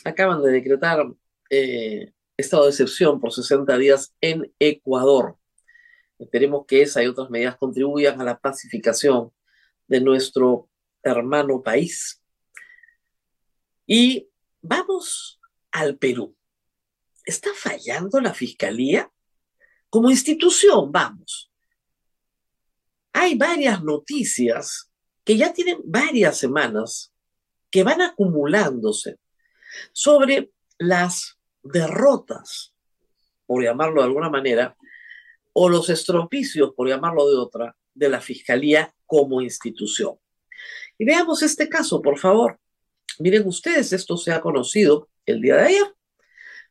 acaban 0.06 0.40
de 0.42 0.52
decretar 0.52 1.04
eh, 1.50 2.12
estado 2.36 2.64
de 2.64 2.70
excepción 2.70 3.20
por 3.20 3.32
60 3.32 3.76
días 3.76 4.14
en 4.20 4.54
Ecuador. 4.58 5.36
Esperemos 6.18 6.64
que 6.66 6.82
esa 6.82 7.02
y 7.02 7.08
otras 7.08 7.28
medidas 7.28 7.56
contribuyan 7.56 8.20
a 8.20 8.24
la 8.24 8.38
pacificación 8.38 9.32
de 9.88 10.00
nuestro 10.00 10.70
hermano 11.02 11.60
país. 11.62 12.22
Y 13.84 14.28
vamos 14.62 15.40
al 15.72 15.96
Perú. 15.98 16.36
¿Está 17.24 17.50
fallando 17.54 18.20
la 18.20 18.32
Fiscalía? 18.32 19.10
Como 19.90 20.10
institución, 20.10 20.92
vamos. 20.92 21.50
Hay 23.12 23.36
varias 23.36 23.82
noticias 23.82 24.90
que 25.24 25.36
ya 25.36 25.52
tienen 25.52 25.80
varias 25.84 26.38
semanas 26.38 27.12
que 27.70 27.82
van 27.82 28.00
acumulándose 28.02 29.16
sobre 29.92 30.50
las 30.78 31.38
derrotas, 31.62 32.74
por 33.46 33.62
llamarlo 33.62 34.00
de 34.00 34.06
alguna 34.06 34.30
manera, 34.30 34.76
o 35.52 35.68
los 35.68 35.88
estropicios, 35.88 36.72
por 36.74 36.88
llamarlo 36.88 37.28
de 37.30 37.36
otra, 37.36 37.76
de 37.94 38.08
la 38.08 38.20
Fiscalía 38.20 38.94
como 39.06 39.40
institución. 39.40 40.16
Y 40.98 41.04
veamos 41.04 41.42
este 41.42 41.68
caso, 41.68 42.02
por 42.02 42.18
favor. 42.18 42.58
Miren 43.18 43.46
ustedes, 43.46 43.92
esto 43.92 44.16
se 44.16 44.32
ha 44.32 44.40
conocido 44.40 45.08
el 45.24 45.40
día 45.40 45.56
de 45.56 45.62
ayer. 45.62 45.94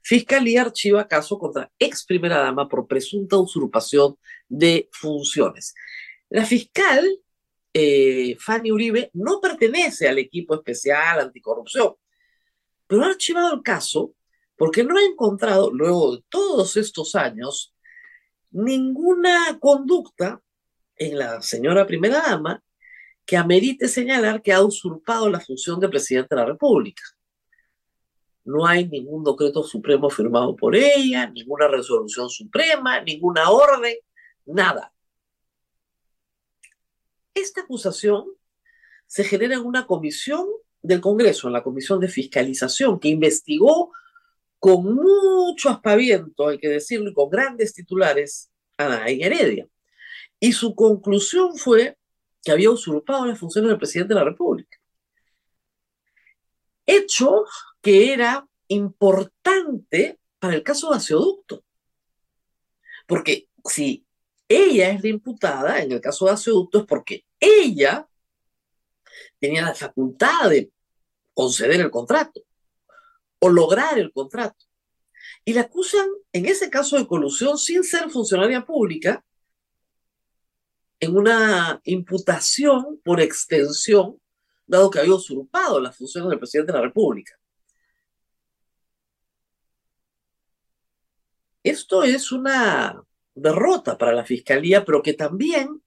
Fiscalía 0.01 0.61
archiva 0.61 1.07
caso 1.07 1.39
contra 1.39 1.71
ex 1.79 2.05
primera 2.05 2.37
dama 2.37 2.69
por 2.69 2.85
presunta 2.87 3.37
usurpación 3.37 4.17
de 4.47 4.87
funciones. 4.91 5.73
La 6.29 6.45
fiscal 6.45 7.07
eh, 7.73 8.37
Fanny 8.39 8.71
Uribe 8.71 9.09
no 9.13 9.41
pertenece 9.41 10.07
al 10.07 10.19
equipo 10.19 10.53
especial 10.53 11.19
anticorrupción, 11.19 11.95
pero 12.87 13.03
ha 13.03 13.07
archivado 13.07 13.53
el 13.53 13.63
caso 13.63 14.13
porque 14.57 14.83
no 14.83 14.97
ha 14.97 15.03
encontrado, 15.03 15.71
luego 15.71 16.15
de 16.15 16.23
todos 16.29 16.77
estos 16.77 17.15
años, 17.15 17.73
ninguna 18.51 19.59
conducta 19.59 20.41
en 20.95 21.17
la 21.17 21.41
señora 21.41 21.85
primera 21.85 22.21
dama 22.21 22.63
que 23.25 23.35
amerite 23.35 23.87
señalar 23.87 24.41
que 24.41 24.53
ha 24.53 24.61
usurpado 24.61 25.29
la 25.29 25.39
función 25.39 25.79
de 25.79 25.89
presidente 25.89 26.35
de 26.35 26.41
la 26.41 26.47
República. 26.47 27.03
No 28.45 28.65
hay 28.65 28.87
ningún 28.87 29.23
decreto 29.23 29.63
supremo 29.63 30.09
firmado 30.09 30.55
por 30.55 30.75
ella, 30.75 31.27
ninguna 31.29 31.67
resolución 31.67 32.29
suprema, 32.29 33.01
ninguna 33.01 33.49
orden, 33.49 33.95
nada. 34.45 34.93
Esta 37.33 37.61
acusación 37.61 38.25
se 39.07 39.23
genera 39.23 39.55
en 39.55 39.65
una 39.65 39.87
comisión 39.87 40.47
del 40.85 41.01
Congreso, 41.01 41.47
en 41.47 41.53
la 41.53 41.63
Comisión 41.63 41.99
de 41.99 42.07
Fiscalización, 42.07 42.99
que 42.99 43.09
investigó 43.09 43.91
con 44.59 44.95
mucho 44.95 45.69
aspaviento, 45.69 46.47
hay 46.47 46.57
que 46.57 46.69
decirlo, 46.69 47.09
y 47.09 47.13
con 47.13 47.29
grandes 47.29 47.73
titulares, 47.73 48.51
a 48.77 48.85
Ana 48.85 49.07
Heredia. 49.07 49.67
Y 50.39 50.51
su 50.53 50.75
conclusión 50.75 51.57
fue 51.57 51.97
que 52.43 52.51
había 52.51 52.71
usurpado 52.71 53.25
las 53.25 53.39
funciones 53.39 53.69
del 53.69 53.77
presidente 53.77 54.13
de 54.13 54.19
la 54.19 54.25
República. 54.25 54.77
Hecho 56.85 57.45
que 57.81 58.13
era 58.13 58.47
importante 58.67 60.19
para 60.39 60.55
el 60.55 60.63
caso 60.63 60.89
de 60.89 60.97
Aseoducto. 60.97 61.63
Porque 63.07 63.49
si 63.63 64.05
ella 64.47 64.91
es 64.91 65.03
la 65.03 65.09
imputada 65.09 65.81
en 65.81 65.91
el 65.91 66.01
caso 66.01 66.25
de 66.25 66.31
Aseoducto 66.31 66.79
es 66.79 66.85
porque 66.85 67.25
ella 67.39 68.07
tenía 69.39 69.63
la 69.63 69.75
facultad 69.75 70.49
de 70.49 70.71
conceder 71.35 71.81
el 71.81 71.91
contrato 71.91 72.41
o 73.37 73.49
lograr 73.49 73.99
el 73.99 74.11
contrato. 74.11 74.65
Y 75.43 75.53
la 75.53 75.61
acusan 75.61 76.07
en 76.33 76.47
ese 76.47 76.71
caso 76.71 76.97
de 76.97 77.05
colusión 77.05 77.59
sin 77.59 77.83
ser 77.83 78.09
funcionaria 78.09 78.65
pública 78.65 79.23
en 80.99 81.15
una 81.15 81.79
imputación 81.83 82.99
por 83.03 83.21
extensión, 83.21 84.19
dado 84.65 84.89
que 84.89 84.99
había 84.99 85.13
usurpado 85.13 85.79
las 85.79 85.95
funciones 85.95 86.29
del 86.29 86.39
presidente 86.39 86.71
de 86.71 86.79
la 86.79 86.85
República. 86.85 87.33
Esto 91.61 92.03
es 92.03 92.31
una 92.31 93.03
derrota 93.33 93.97
para 93.97 94.13
la 94.13 94.23
Fiscalía, 94.23 94.85
pero 94.85 95.03
que 95.03 95.13
también 95.13 95.83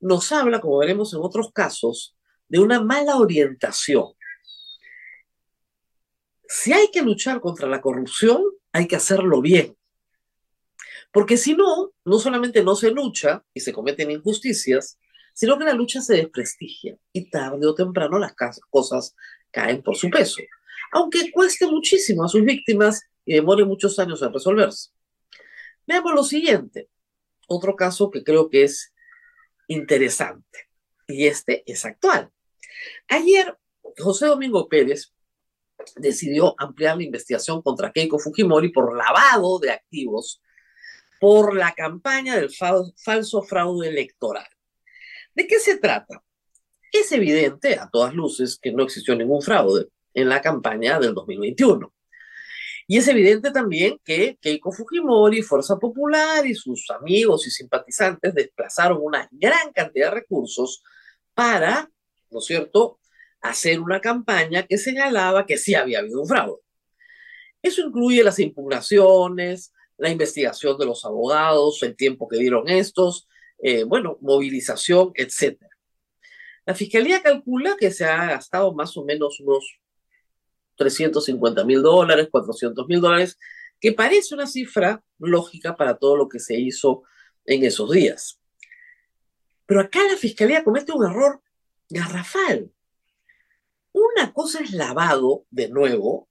nos 0.00 0.32
habla, 0.32 0.60
como 0.60 0.78
veremos 0.78 1.12
en 1.14 1.20
otros 1.20 1.52
casos, 1.52 2.16
de 2.48 2.58
una 2.58 2.80
mala 2.80 3.16
orientación. 3.16 4.12
Si 6.52 6.72
hay 6.72 6.90
que 6.90 7.02
luchar 7.02 7.40
contra 7.40 7.68
la 7.68 7.80
corrupción, 7.80 8.42
hay 8.72 8.88
que 8.88 8.96
hacerlo 8.96 9.40
bien. 9.40 9.76
Porque 11.12 11.36
si 11.36 11.54
no, 11.54 11.92
no 12.04 12.18
solamente 12.18 12.64
no 12.64 12.74
se 12.74 12.90
lucha 12.90 13.44
y 13.54 13.60
se 13.60 13.72
cometen 13.72 14.10
injusticias, 14.10 14.98
sino 15.32 15.56
que 15.56 15.64
la 15.64 15.74
lucha 15.74 16.00
se 16.00 16.16
desprestigia 16.16 16.96
y 17.12 17.30
tarde 17.30 17.68
o 17.68 17.74
temprano 17.76 18.18
las 18.18 18.34
cosas 18.68 19.14
caen 19.52 19.80
por 19.80 19.96
su 19.96 20.10
peso, 20.10 20.42
aunque 20.90 21.30
cueste 21.30 21.68
muchísimo 21.68 22.24
a 22.24 22.28
sus 22.28 22.42
víctimas 22.42 23.00
y 23.24 23.34
demore 23.34 23.64
muchos 23.64 23.96
años 24.00 24.20
en 24.20 24.32
resolverse. 24.32 24.90
Veamos 25.86 26.14
lo 26.14 26.24
siguiente, 26.24 26.88
otro 27.46 27.76
caso 27.76 28.10
que 28.10 28.24
creo 28.24 28.50
que 28.50 28.64
es 28.64 28.92
interesante, 29.68 30.68
y 31.06 31.28
este 31.28 31.62
es 31.64 31.84
actual. 31.84 32.32
Ayer, 33.06 33.56
José 33.96 34.26
Domingo 34.26 34.68
Pérez 34.68 35.12
decidió 35.96 36.54
ampliar 36.58 36.96
la 36.96 37.04
investigación 37.04 37.62
contra 37.62 37.92
Keiko 37.92 38.18
Fujimori 38.18 38.70
por 38.70 38.96
lavado 38.96 39.58
de 39.58 39.70
activos 39.70 40.42
por 41.20 41.54
la 41.54 41.72
campaña 41.72 42.36
del 42.36 42.50
falso 42.50 43.42
fraude 43.42 43.88
electoral. 43.88 44.48
¿De 45.34 45.46
qué 45.46 45.58
se 45.58 45.76
trata? 45.78 46.22
Es 46.92 47.12
evidente, 47.12 47.76
a 47.76 47.88
todas 47.90 48.14
luces, 48.14 48.58
que 48.60 48.72
no 48.72 48.82
existió 48.82 49.14
ningún 49.14 49.42
fraude 49.42 49.88
en 50.14 50.28
la 50.28 50.40
campaña 50.40 50.98
del 50.98 51.14
2021. 51.14 51.92
Y 52.88 52.96
es 52.96 53.06
evidente 53.06 53.52
también 53.52 54.00
que 54.04 54.36
Keiko 54.40 54.72
Fujimori, 54.72 55.42
Fuerza 55.42 55.78
Popular 55.78 56.44
y 56.46 56.54
sus 56.54 56.90
amigos 56.90 57.46
y 57.46 57.50
simpatizantes 57.50 58.34
desplazaron 58.34 58.98
una 59.00 59.28
gran 59.30 59.72
cantidad 59.72 60.08
de 60.08 60.16
recursos 60.16 60.82
para, 61.34 61.88
¿no 62.30 62.40
es 62.40 62.44
cierto?, 62.46 62.99
hacer 63.40 63.80
una 63.80 64.00
campaña 64.00 64.66
que 64.66 64.78
señalaba 64.78 65.46
que 65.46 65.58
sí 65.58 65.74
había 65.74 66.00
habido 66.00 66.20
un 66.20 66.28
fraude. 66.28 66.60
Eso 67.62 67.82
incluye 67.82 68.24
las 68.24 68.38
impugnaciones, 68.38 69.72
la 69.98 70.10
investigación 70.10 70.78
de 70.78 70.86
los 70.86 71.04
abogados, 71.04 71.82
el 71.82 71.94
tiempo 71.96 72.28
que 72.28 72.38
dieron 72.38 72.68
estos, 72.68 73.28
eh, 73.58 73.84
bueno, 73.84 74.16
movilización, 74.20 75.12
etc. 75.14 75.60
La 76.64 76.74
Fiscalía 76.74 77.22
calcula 77.22 77.76
que 77.78 77.90
se 77.90 78.04
ha 78.04 78.26
gastado 78.26 78.72
más 78.74 78.96
o 78.96 79.04
menos 79.04 79.40
unos 79.40 79.78
350 80.76 81.64
mil 81.64 81.82
dólares, 81.82 82.28
400 82.30 82.86
mil 82.86 83.00
dólares, 83.00 83.38
que 83.78 83.92
parece 83.92 84.34
una 84.34 84.46
cifra 84.46 85.02
lógica 85.18 85.76
para 85.76 85.96
todo 85.96 86.16
lo 86.16 86.28
que 86.28 86.38
se 86.38 86.58
hizo 86.58 87.02
en 87.44 87.64
esos 87.64 87.90
días. 87.90 88.40
Pero 89.66 89.82
acá 89.82 90.00
la 90.10 90.16
Fiscalía 90.16 90.64
comete 90.64 90.92
un 90.92 91.04
error 91.04 91.42
garrafal. 91.88 92.72
Una 93.92 94.32
cosa 94.32 94.60
es 94.60 94.72
lavado, 94.72 95.46
de 95.50 95.68
nuevo, 95.68 96.28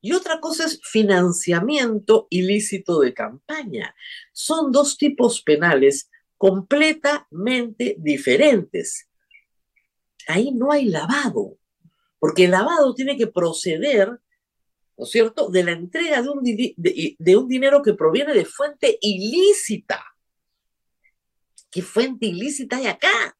y 0.00 0.12
otra 0.12 0.40
cosa 0.40 0.64
es 0.66 0.80
financiamiento 0.82 2.28
ilícito 2.30 3.00
de 3.00 3.14
campaña. 3.14 3.94
Son 4.32 4.70
dos 4.70 4.96
tipos 4.96 5.42
penales 5.42 6.10
completamente 6.36 7.96
diferentes. 7.98 9.08
Ahí 10.28 10.52
no 10.52 10.70
hay 10.70 10.86
lavado, 10.86 11.58
porque 12.18 12.44
el 12.44 12.52
lavado 12.52 12.94
tiene 12.94 13.16
que 13.16 13.26
proceder, 13.26 14.08
¿no 14.96 15.04
es 15.04 15.10
cierto?, 15.10 15.48
de 15.48 15.64
la 15.64 15.72
entrega 15.72 16.22
de 16.22 17.36
un, 17.36 17.48
dinero 17.48 17.82
que 17.82 17.94
proviene 17.94 18.34
de 18.34 18.44
fuente 18.44 18.98
ilícita. 19.00 20.04
¿Qué 21.70 21.82
fuente 21.82 22.26
ilícita 22.26 22.76
hay 22.76 22.86
acá? 22.86 23.37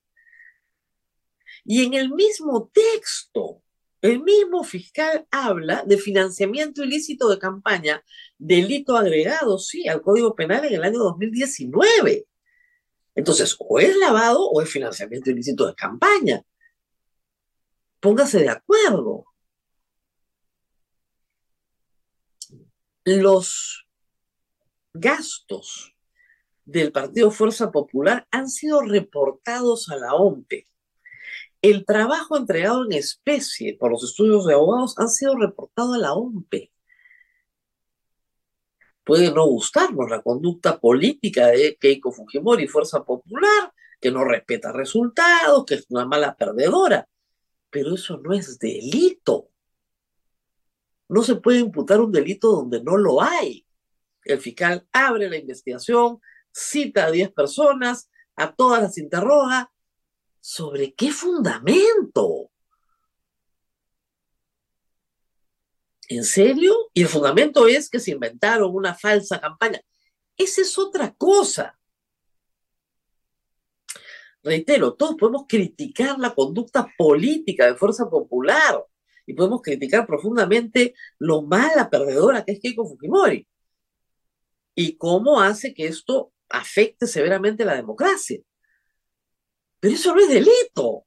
Y 1.69 1.85
en 1.85 1.93
el 1.93 2.11
mismo 2.11 2.71
texto 2.73 3.63
el 4.01 4.23
mismo 4.23 4.63
fiscal 4.63 5.27
habla 5.31 5.83
de 5.85 5.99
financiamiento 5.99 6.85
ilícito 6.85 7.29
de 7.29 7.39
campaña, 7.39 8.05
delito 8.39 8.97
agregado, 8.97 9.59
sí, 9.59 9.89
al 9.89 10.03
Código 10.03 10.37
Penal 10.37 10.65
en 10.65 10.75
el 10.75 10.85
año 10.85 10.99
2019. 11.01 12.27
Entonces, 13.17 13.57
o 13.59 13.81
es 13.81 13.97
lavado 13.97 14.49
o 14.49 14.63
es 14.63 14.71
financiamiento 14.71 15.31
ilícito 15.31 15.67
de 15.67 15.75
campaña. 15.75 16.43
Póngase 17.99 18.39
de 18.39 18.51
acuerdo. 18.51 19.25
Los 23.05 23.89
gastos 24.93 25.97
del 26.65 26.93
Partido 26.93 27.33
Fuerza 27.33 27.73
Popular 27.73 28.29
han 28.31 28.49
sido 28.49 28.83
reportados 28.83 29.89
a 29.89 29.97
la 29.97 30.15
OMPE 30.15 30.69
el 31.63 31.85
trabajo 31.85 32.37
entregado 32.37 32.85
en 32.85 32.93
especie 32.93 33.77
por 33.77 33.91
los 33.91 34.05
estudios 34.05 34.47
de 34.47 34.55
abogados 34.55 34.99
han 34.99 35.09
sido 35.09 35.37
reportados 35.37 35.97
a 35.97 35.99
la 35.99 36.13
OMPE. 36.13 36.73
Puede 39.05 39.33
no 39.33 39.47
gustarnos 39.47 40.11
la 40.11 40.23
conducta 40.23 40.79
política 40.79 41.47
de 41.47 41.77
Keiko 41.81 42.13
Fujimori, 42.13 42.69
Fuerza 42.69 43.05
Popular, 43.05 43.73
que 44.01 44.11
no 44.11 44.25
respeta 44.25 44.71
resultados, 44.71 45.65
que 45.65 45.77
es 45.77 45.87
una 45.89 46.05
mala 46.05 46.37
perdedora, 46.37 47.09
pero 47.71 47.95
eso 47.95 48.19
no 48.19 48.35
es 48.35 48.59
delito. 48.59 49.51
No 51.09 51.23
se 51.23 51.37
puede 51.37 51.61
imputar 51.61 52.01
un 52.01 52.13
delito 52.13 52.51
donde 52.53 52.83
no 52.83 52.97
lo 52.97 53.23
hay. 53.23 53.67
El 54.25 54.41
fiscal 54.41 54.87
abre 54.93 55.31
la 55.31 55.39
investigación, 55.39 56.21
cita 56.53 57.07
a 57.07 57.11
10 57.11 57.33
personas, 57.33 58.11
a 58.37 58.55
todas 58.55 58.83
las 58.83 58.99
interroga, 58.99 59.73
¿Sobre 60.41 60.95
qué 60.95 61.13
fundamento? 61.13 62.51
¿En 66.09 66.25
serio? 66.25 66.75
Y 66.95 67.03
el 67.03 67.09
fundamento 67.09 67.67
es 67.69 67.91
que 67.91 68.01
se 68.01 68.13
inventaron 68.13 68.75
una 68.75 68.95
falsa 68.95 69.41
campaña. 69.41 69.81
Esa 70.37 70.63
es 70.63 70.79
otra 70.79 71.15
cosa. 71.15 71.79
Reitero, 74.43 74.95
todos 74.95 75.17
podemos 75.17 75.45
criticar 75.49 76.19
la 76.19 76.35
conducta 76.35 76.89
política 76.97 77.67
de 77.67 77.75
Fuerza 77.75 78.09
Popular 78.09 78.83
y 79.27 79.35
podemos 79.35 79.61
criticar 79.61 80.07
profundamente 80.07 80.95
lo 81.19 81.43
mala 81.43 81.91
perdedora 81.91 82.45
que 82.45 82.53
es 82.53 82.61
Keiko 82.61 82.89
Fujimori 82.89 83.47
y 84.75 84.97
cómo 84.97 85.41
hace 85.41 85.75
que 85.75 85.87
esto 85.89 86.33
afecte 86.49 87.07
severamente 87.07 87.65
la 87.65 87.75
democracia. 87.75 88.41
Pero 89.81 89.95
eso 89.95 90.15
no 90.15 90.21
es 90.21 90.29
delito. 90.29 91.05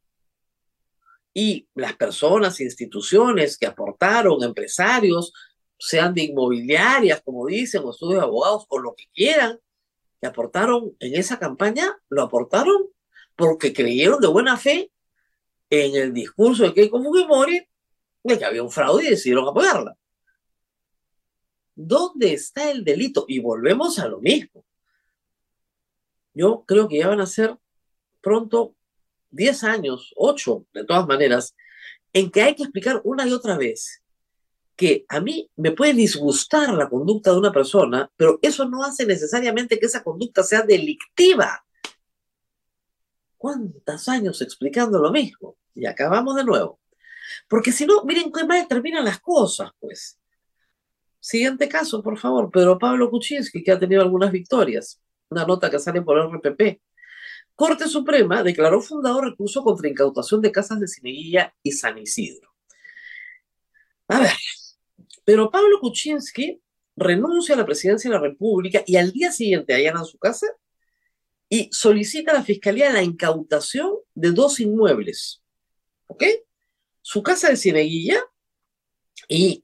Y 1.34 1.67
las 1.75 1.95
personas, 1.95 2.60
instituciones 2.60 3.57
que 3.57 3.65
aportaron, 3.65 4.43
empresarios, 4.43 5.34
sean 5.77 6.13
de 6.13 6.23
inmobiliarias, 6.23 7.21
como 7.21 7.47
dicen, 7.47 7.84
o 7.84 7.91
estudios 7.91 8.21
de 8.21 8.25
abogados, 8.25 8.65
o 8.69 8.79
lo 8.79 8.93
que 8.95 9.05
quieran, 9.13 9.60
que 10.19 10.27
aportaron 10.27 10.95
en 10.99 11.15
esa 11.15 11.39
campaña, 11.39 11.97
lo 12.10 12.21
aportaron 12.21 12.88
porque 13.36 13.73
creyeron 13.73 14.19
de 14.21 14.27
buena 14.27 14.57
fe 14.57 14.91
en 15.69 15.95
el 15.95 16.13
discurso 16.13 16.63
de 16.63 16.73
Keiko 16.73 17.01
Fujimori 17.01 17.65
de 18.23 18.38
que 18.38 18.45
había 18.45 18.62
un 18.62 18.69
fraude 18.69 19.05
y 19.05 19.10
decidieron 19.10 19.47
apoyarla. 19.47 19.97
¿Dónde 21.73 22.34
está 22.34 22.69
el 22.69 22.84
delito? 22.84 23.25
Y 23.27 23.39
volvemos 23.39 23.97
a 23.97 24.07
lo 24.07 24.19
mismo. 24.19 24.63
Yo 26.34 26.63
creo 26.67 26.88
que 26.88 26.99
ya 26.99 27.07
van 27.07 27.21
a 27.21 27.25
ser 27.25 27.57
pronto 28.21 28.75
10 29.31 29.63
años, 29.63 30.13
8 30.15 30.65
de 30.73 30.86
todas 30.86 31.07
maneras, 31.07 31.55
en 32.13 32.29
que 32.29 32.41
hay 32.41 32.55
que 32.55 32.63
explicar 32.63 33.01
una 33.03 33.27
y 33.27 33.34
otra 33.34 33.57
vez 33.57 34.01
que 34.75 35.05
a 35.10 35.19
mí 35.19 35.49
me 35.57 35.71
puede 35.71 35.93
disgustar 35.93 36.73
la 36.73 36.89
conducta 36.89 37.31
de 37.31 37.38
una 37.38 37.51
persona, 37.51 38.12
pero 38.15 38.39
eso 38.41 38.67
no 38.67 38.84
hace 38.84 39.05
necesariamente 39.05 39.79
que 39.79 39.86
esa 39.86 40.03
conducta 40.03 40.43
sea 40.43 40.63
delictiva. 40.63 41.63
¿Cuántos 43.38 44.10
años 44.10 44.41
explicando 44.41 44.99
lo 44.99 45.12
mismo? 45.12 45.57
Y 45.75 45.86
acabamos 45.86 46.36
de 46.36 46.43
nuevo. 46.43 46.79
Porque 47.47 47.71
si 47.71 47.86
no, 47.86 48.03
miren 48.03 48.31
qué 48.31 48.43
mal 48.43 48.67
terminan 48.67 49.05
las 49.05 49.19
cosas, 49.19 49.71
pues. 49.79 50.19
Siguiente 51.19 51.69
caso, 51.69 52.01
por 52.01 52.17
favor, 52.17 52.49
Pedro 52.49 52.79
Pablo 52.79 53.10
Kuczynski, 53.10 53.63
que 53.63 53.71
ha 53.71 53.79
tenido 53.79 54.01
algunas 54.01 54.31
victorias. 54.31 54.99
Una 55.29 55.45
nota 55.45 55.69
que 55.69 55.77
sale 55.79 56.01
por 56.01 56.17
el 56.17 56.31
RPP. 56.31 56.81
Corte 57.62 57.88
Suprema 57.88 58.41
declaró 58.41 58.82
fundado 58.82 59.21
recurso 59.21 59.62
contra 59.63 59.88
incautación 59.88 60.41
de 60.41 60.52
casas 60.52 60.80
de 60.80 60.88
Cineguilla 60.88 61.54
y 61.62 61.71
San 61.71 61.95
Isidro. 62.00 62.52
A 64.08 64.19
ver, 64.19 64.32
pero 65.24 65.52
Pablo 65.52 65.80
Kuczynski 65.80 66.60
renuncia 66.95 67.54
a 67.54 67.60
la 67.60 67.65
presidencia 67.67 68.10
de 68.10 68.15
la 68.15 68.24
República 68.24 68.84
y 68.88 68.95
al 68.95 69.12
día 69.12 69.32
siguiente 69.32 69.76
allana 69.76 70.04
su 70.06 70.17
casa 70.17 70.47
y 71.50 71.69
solicita 71.71 72.32
a 72.32 72.34
la 72.34 72.43
Fiscalía 72.43 72.91
la 72.91 73.04
incautación 73.04 73.93
de 74.15 74.32
dos 74.32 74.60
inmuebles. 74.60 75.43
¿Ok? 76.08 76.24
Su 77.04 77.21
casa 77.21 77.50
de 77.50 77.58
Cineguilla 77.58 78.24
y 79.30 79.63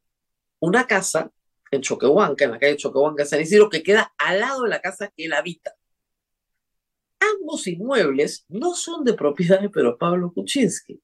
una 0.59 0.85
casa 0.85 1.31
en 1.71 1.81
Choquehuanca, 1.81 2.45
en 2.45 2.51
la 2.51 2.59
calle 2.59 2.77
Choquehuanca, 2.77 3.25
San 3.25 3.41
Isidro, 3.41 3.71
que 3.71 3.81
queda 3.81 4.13
al 4.19 4.41
lado 4.41 4.61
de 4.65 4.69
la 4.69 4.81
casa 4.81 5.07
que 5.07 5.25
él 5.25 5.33
habita. 5.33 5.73
Ambos 7.33 7.67
inmuebles 7.67 8.45
no 8.49 8.75
son 8.75 9.03
de 9.03 9.13
propiedad 9.13 9.59
de 9.61 9.69
Pedro 9.69 9.97
Pablo 9.97 10.31
Kuczynski, 10.33 11.01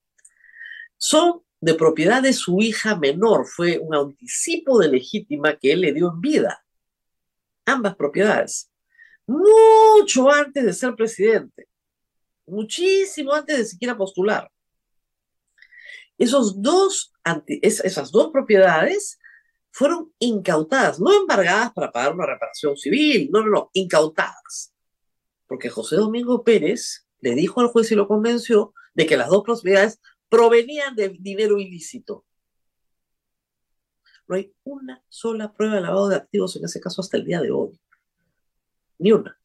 son 0.97 1.41
de 1.59 1.73
propiedad 1.75 2.21
de 2.21 2.33
su 2.33 2.59
hija 2.59 2.97
menor, 2.97 3.47
fue 3.47 3.79
un 3.79 3.95
anticipo 3.95 4.79
de 4.79 4.89
legítima 4.89 5.57
que 5.57 5.71
él 5.71 5.81
le 5.81 5.93
dio 5.93 6.11
en 6.13 6.19
vida. 6.19 6.65
Ambas 7.65 7.95
propiedades. 7.95 8.69
Mucho 9.25 10.29
antes 10.29 10.65
de 10.65 10.73
ser 10.73 10.93
presidente, 10.95 11.67
muchísimo 12.45 13.33
antes 13.33 13.57
de 13.57 13.65
siquiera 13.65 13.95
postular. 13.95 14.51
Esos 16.17 16.61
dos, 16.61 17.13
esas 17.47 18.11
dos 18.11 18.31
propiedades 18.31 19.17
fueron 19.71 20.13
incautadas, 20.19 20.99
no 20.99 21.13
embargadas 21.13 21.71
para 21.73 21.91
pagar 21.91 22.13
una 22.13 22.25
reparación 22.25 22.77
civil, 22.77 23.29
no, 23.31 23.41
no, 23.41 23.49
no, 23.49 23.69
incautadas. 23.73 24.72
Porque 25.53 25.69
José 25.69 25.97
Domingo 25.97 26.43
Pérez 26.43 27.05
le 27.19 27.35
dijo 27.35 27.61
al 27.61 27.67
juez 27.67 27.91
y 27.91 27.95
lo 27.95 28.07
convenció 28.07 28.73
de 28.95 29.05
que 29.05 29.17
las 29.17 29.29
dos 29.29 29.43
propiedades 29.43 30.01
provenían 30.27 30.95
de 30.95 31.09
dinero 31.09 31.59
ilícito. 31.59 32.25
No 34.27 34.35
hay 34.35 34.51
una 34.63 35.03
sola 35.09 35.53
prueba 35.53 35.75
de 35.75 35.81
lavado 35.81 36.07
de 36.09 36.15
activos 36.15 36.55
en 36.55 36.65
ese 36.65 36.79
caso 36.79 37.01
hasta 37.01 37.17
el 37.17 37.25
día 37.25 37.39
de 37.39 37.51
hoy. 37.51 37.79
Ni 38.97 39.11
una. 39.11 39.39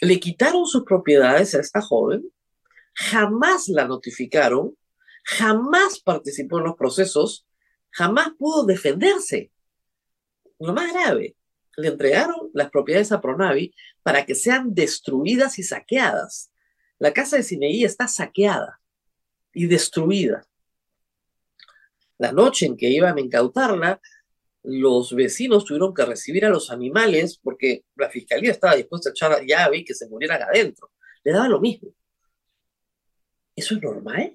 Le 0.00 0.18
quitaron 0.18 0.64
sus 0.64 0.84
propiedades 0.84 1.54
a 1.54 1.60
esta 1.60 1.82
joven, 1.82 2.32
jamás 2.94 3.68
la 3.68 3.86
notificaron, 3.86 4.74
jamás 5.22 6.00
participó 6.00 6.60
en 6.60 6.64
los 6.64 6.76
procesos 6.76 7.46
jamás 7.90 8.30
pudo 8.38 8.64
defenderse. 8.64 9.52
Lo 10.58 10.72
más 10.72 10.90
grave, 10.94 11.36
le 11.78 11.88
entregaron 11.88 12.50
las 12.54 12.70
propiedades 12.70 13.12
a 13.12 13.20
Pronavi 13.20 13.72
para 14.02 14.26
que 14.26 14.34
sean 14.34 14.74
destruidas 14.74 15.58
y 15.58 15.62
saqueadas. 15.62 16.50
La 16.98 17.12
casa 17.12 17.36
de 17.36 17.44
Cineí 17.44 17.84
está 17.84 18.08
saqueada 18.08 18.80
y 19.52 19.66
destruida. 19.66 20.44
La 22.18 22.32
noche 22.32 22.66
en 22.66 22.76
que 22.76 22.90
iban 22.90 23.16
a 23.16 23.20
incautarla, 23.20 24.00
los 24.64 25.14
vecinos 25.14 25.64
tuvieron 25.64 25.94
que 25.94 26.04
recibir 26.04 26.44
a 26.44 26.50
los 26.50 26.70
animales 26.70 27.38
porque 27.38 27.84
la 27.94 28.10
fiscalía 28.10 28.50
estaba 28.50 28.74
dispuesta 28.74 29.10
a 29.10 29.12
echar 29.12 29.30
la 29.30 29.42
llave 29.42 29.78
y 29.78 29.84
que 29.84 29.94
se 29.94 30.08
murieran 30.08 30.42
adentro. 30.42 30.90
Le 31.22 31.32
daba 31.32 31.48
lo 31.48 31.60
mismo. 31.60 31.94
¿Eso 33.54 33.76
es 33.76 33.82
normal? 33.82 34.34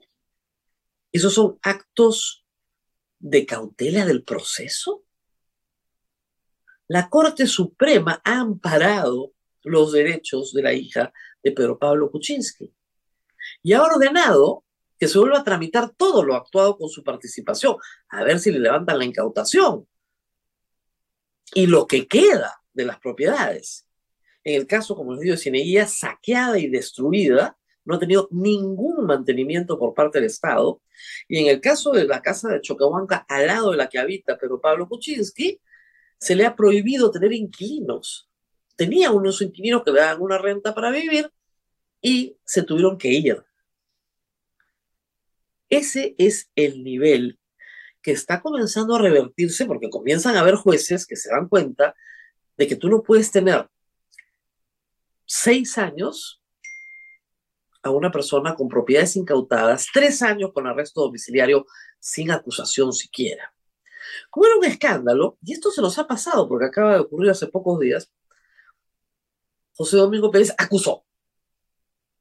Esos 1.12 1.34
son 1.34 1.60
actos 1.62 2.46
de 3.20 3.46
cautela 3.46 4.06
del 4.06 4.24
proceso? 4.24 5.04
La 6.88 7.10
Corte 7.10 7.48
Suprema 7.48 8.22
ha 8.24 8.40
amparado 8.40 9.32
los 9.64 9.92
derechos 9.94 10.54
de 10.54 10.62
la 10.62 10.74
hija 10.74 11.14
de 11.42 11.52
Pedro 11.52 11.80
Pablo 11.80 12.12
Kuczynski 12.12 12.72
y 13.62 13.74
ha 13.74 13.82
ordenado 13.82 14.64
que 15.00 15.08
se 15.08 15.20
vuelva 15.20 15.40
a 15.40 15.44
tramitar 15.44 15.92
todo 15.92 16.24
lo 16.24 16.36
actuado 16.36 16.78
con 16.78 16.90
su 16.90 17.04
participación, 17.04 17.76
a 18.10 18.24
ver 18.24 18.40
si 18.40 18.52
le 18.52 18.60
levantan 18.60 18.98
la 18.98 19.06
incautación 19.06 19.88
y 21.54 21.68
lo 21.68 21.88
que 21.88 22.08
queda 22.08 22.62
de 22.74 22.86
las 22.86 23.00
propiedades. 23.00 23.88
En 24.44 24.56
el 24.56 24.68
caso, 24.68 24.96
como 24.96 25.14
les 25.14 25.22
digo, 25.22 25.36
de 25.36 25.42
Cineguía, 25.42 25.88
saqueada 25.88 26.60
y 26.60 26.68
destruida, 26.68 27.58
no 27.86 27.96
ha 27.96 28.00
tenido 28.00 28.28
ningún 28.32 29.06
mantenimiento 29.06 29.78
por 29.78 29.94
parte 29.94 30.20
del 30.20 30.28
Estado. 30.28 30.82
Y 31.28 31.40
en 31.40 31.48
el 31.48 31.62
caso 31.62 31.92
de 31.92 32.06
la 32.06 32.22
casa 32.22 32.50
de 32.50 32.62
Chocahuanca, 32.62 33.26
al 33.28 33.48
lado 33.48 33.72
de 33.72 33.78
la 33.78 33.90
que 33.90 34.00
habita 34.00 34.38
Pedro 34.38 34.60
Pablo 34.60 34.88
Kuczynski, 34.88 35.60
se 36.20 36.36
le 36.36 36.46
ha 36.46 36.56
prohibido 36.56 37.12
tener 37.12 37.34
inquilinos. 37.34 38.30
Tenía 38.76 39.12
unos 39.12 39.42
inquilinos 39.42 39.84
que 39.84 39.92
le 39.92 40.00
daban 40.00 40.22
una 40.22 40.38
renta 40.38 40.74
para 40.74 40.92
vivir 40.92 41.32
y 42.02 42.38
se 42.46 42.64
tuvieron 42.64 42.98
que 42.98 43.10
ir. 43.10 43.44
Ese 45.70 46.16
es 46.18 46.52
el 46.56 46.84
nivel 46.84 47.40
que 48.02 48.12
está 48.12 48.42
comenzando 48.42 48.96
a 48.96 49.02
revertirse 49.02 49.66
porque 49.66 49.90
comienzan 49.90 50.36
a 50.36 50.42
haber 50.42 50.56
jueces 50.56 51.08
que 51.08 51.16
se 51.16 51.30
dan 51.30 51.48
cuenta 51.48 51.96
de 52.58 52.68
que 52.68 52.76
tú 52.76 52.90
no 52.90 53.02
puedes 53.02 53.32
tener 53.32 53.68
seis 55.26 55.78
años 55.78 56.42
a 57.82 57.90
una 57.90 58.12
persona 58.12 58.56
con 58.56 58.68
propiedades 58.68 59.16
incautadas, 59.16 59.88
tres 59.94 60.22
años 60.22 60.52
con 60.54 60.68
arresto 60.68 61.02
domiciliario 61.02 61.66
sin 62.00 62.32
acusación 62.32 62.94
siquiera. 62.94 63.54
Como 64.30 64.46
era 64.46 64.56
un 64.58 64.66
escándalo, 64.66 65.38
y 65.42 65.54
esto 65.54 65.72
se 65.72 65.82
nos 65.82 65.98
ha 66.00 66.08
pasado 66.08 66.48
porque 66.48 66.66
acaba 66.66 66.94
de 66.94 67.00
ocurrir 67.00 67.32
hace 67.32 67.48
pocos 67.48 67.80
días, 67.80 68.12
José 69.76 69.98
Domingo 69.98 70.32
Pérez 70.32 70.54
acusó. 70.58 71.06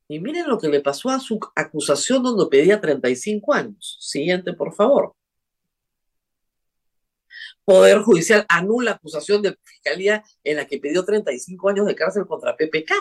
Y 0.09 0.21
miren 0.21 0.49
lo 0.49 0.59
que 0.59 0.69
le 0.69 0.81
pasó 0.81 1.11
a 1.11 1.21
su 1.21 1.39
acusación 1.55 2.23
donde 2.23 2.47
pedía 2.47 2.81
35 2.81 3.55
años. 3.55 3.99
Siguiente, 4.01 4.53
por 4.53 4.75
favor. 4.75 5.15
Poder 7.65 7.99
Judicial 8.01 8.45
anula 8.49 8.93
acusación 8.93 9.41
de 9.41 9.57
fiscalía 9.65 10.25
en 10.43 10.57
la 10.57 10.67
que 10.67 10.79
pidió 10.79 11.05
35 11.05 11.69
años 11.69 11.87
de 11.87 11.95
cárcel 11.95 12.27
contra 12.27 12.57
PPK. 12.57 12.93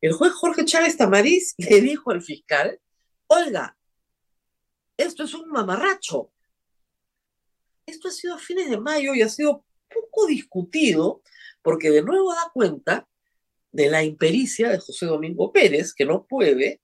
El 0.00 0.12
juez 0.12 0.32
Jorge 0.34 0.64
Chávez 0.64 0.96
Tamariz 0.96 1.54
le 1.58 1.80
dijo 1.80 2.10
al 2.10 2.22
fiscal, 2.22 2.78
oiga, 3.26 3.76
esto 4.96 5.24
es 5.24 5.34
un 5.34 5.50
mamarracho. 5.50 6.30
Esto 7.86 8.08
ha 8.08 8.10
sido 8.10 8.34
a 8.34 8.38
fines 8.38 8.68
de 8.68 8.78
mayo 8.78 9.14
y 9.14 9.22
ha 9.22 9.28
sido 9.28 9.64
poco 9.88 10.26
discutido 10.26 11.22
porque 11.62 11.90
de 11.90 12.02
nuevo 12.02 12.34
da 12.34 12.50
cuenta 12.52 13.08
de 13.70 13.90
la 13.90 14.02
impericia 14.02 14.70
de 14.70 14.78
José 14.78 15.06
Domingo 15.06 15.52
Pérez, 15.52 15.94
que 15.94 16.04
no 16.04 16.26
puede, 16.26 16.80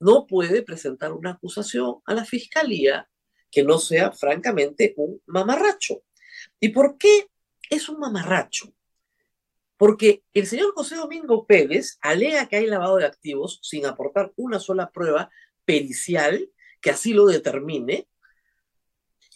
no 0.00 0.26
puede 0.26 0.62
presentar 0.62 1.12
una 1.12 1.32
acusación 1.32 1.96
a 2.06 2.14
la 2.14 2.24
fiscalía 2.24 3.08
que 3.50 3.62
no 3.62 3.78
sea 3.78 4.12
francamente 4.12 4.94
un 4.96 5.20
mamarracho. 5.26 6.02
¿Y 6.60 6.70
por 6.70 6.96
qué 6.96 7.28
es 7.68 7.88
un 7.88 7.98
mamarracho? 7.98 8.72
Porque 9.76 10.22
el 10.32 10.46
señor 10.46 10.72
José 10.74 10.96
Domingo 10.96 11.46
Pérez 11.46 11.98
alega 12.00 12.48
que 12.48 12.56
hay 12.56 12.66
lavado 12.66 12.96
de 12.96 13.04
activos 13.04 13.58
sin 13.62 13.84
aportar 13.84 14.32
una 14.36 14.58
sola 14.60 14.90
prueba 14.90 15.30
pericial 15.64 16.50
que 16.80 16.90
así 16.90 17.12
lo 17.12 17.26
determine. 17.26 18.08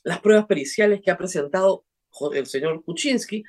Las 0.03 0.21
pruebas 0.21 0.47
periciales 0.47 1.01
que 1.03 1.11
ha 1.11 1.19
presentado 1.19 1.85
el 2.33 2.47
señor 2.47 2.83
Kuczynski 2.85 3.45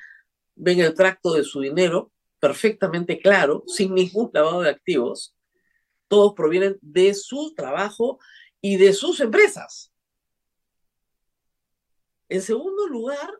ven 0.54 0.80
el 0.80 0.94
tracto 0.94 1.32
de 1.32 1.44
su 1.44 1.60
dinero 1.60 2.12
perfectamente 2.38 3.20
claro, 3.20 3.64
sin 3.66 3.94
ningún 3.94 4.30
lavado 4.32 4.62
de 4.62 4.70
activos. 4.70 5.34
Todos 6.08 6.34
provienen 6.34 6.78
de 6.80 7.14
su 7.14 7.54
trabajo 7.54 8.18
y 8.60 8.76
de 8.76 8.92
sus 8.92 9.20
empresas. 9.20 9.92
En 12.28 12.42
segundo 12.42 12.86
lugar, 12.88 13.30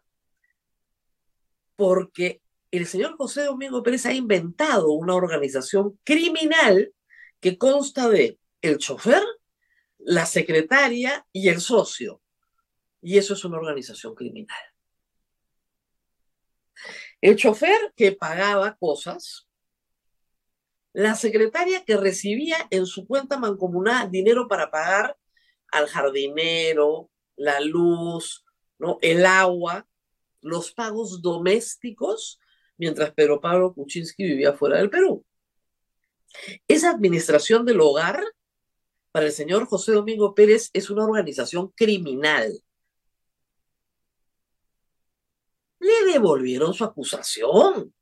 porque 1.76 2.42
el 2.70 2.86
señor 2.86 3.16
José 3.16 3.42
Domingo 3.42 3.82
Pérez 3.82 4.06
ha 4.06 4.14
inventado 4.14 4.92
una 4.92 5.14
organización 5.14 5.98
criminal 6.04 6.92
que 7.40 7.58
consta 7.58 8.08
de 8.08 8.38
el 8.60 8.78
chofer, 8.78 9.22
la 9.98 10.26
secretaria 10.26 11.26
y 11.32 11.48
el 11.48 11.60
socio. 11.60 12.22
Y 13.02 13.18
eso 13.18 13.34
es 13.34 13.44
una 13.44 13.58
organización 13.58 14.14
criminal. 14.14 14.56
El 17.20 17.36
chofer 17.36 17.92
que 17.96 18.12
pagaba 18.12 18.76
cosas, 18.76 19.48
la 20.92 21.14
secretaria 21.14 21.84
que 21.84 21.96
recibía 21.96 22.56
en 22.70 22.86
su 22.86 23.06
cuenta 23.06 23.38
mancomunada 23.38 24.06
dinero 24.06 24.48
para 24.48 24.70
pagar 24.70 25.16
al 25.68 25.88
jardinero, 25.88 27.10
la 27.36 27.60
luz, 27.60 28.44
¿no? 28.78 28.98
el 29.00 29.24
agua, 29.26 29.86
los 30.40 30.72
pagos 30.72 31.22
domésticos, 31.22 32.40
mientras 32.76 33.12
Pedro 33.12 33.40
Pablo 33.40 33.74
Kuczynski 33.74 34.24
vivía 34.24 34.52
fuera 34.52 34.78
del 34.78 34.90
Perú. 34.90 35.24
Esa 36.68 36.90
administración 36.90 37.64
del 37.64 37.80
hogar 37.80 38.22
para 39.12 39.26
el 39.26 39.32
señor 39.32 39.66
José 39.66 39.92
Domingo 39.92 40.34
Pérez 40.34 40.70
es 40.72 40.90
una 40.90 41.04
organización 41.04 41.68
criminal. 41.76 42.62
Le 45.82 46.12
devolvieron 46.12 46.72
su 46.72 46.84
acusación. 46.84 47.94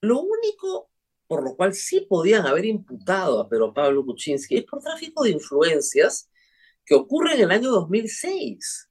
Lo 0.00 0.20
único 0.20 0.90
por 1.26 1.42
lo 1.42 1.56
cual 1.56 1.74
sí 1.74 2.06
podían 2.08 2.46
haber 2.46 2.64
imputado 2.64 3.40
a 3.40 3.48
Pedro 3.48 3.74
Pablo 3.74 4.04
Kuczynski 4.04 4.58
es 4.58 4.64
por 4.64 4.80
tráfico 4.80 5.24
de 5.24 5.30
influencias 5.30 6.30
que 6.84 6.94
ocurre 6.94 7.34
en 7.34 7.40
el 7.42 7.50
año 7.50 7.70
2006. 7.70 8.90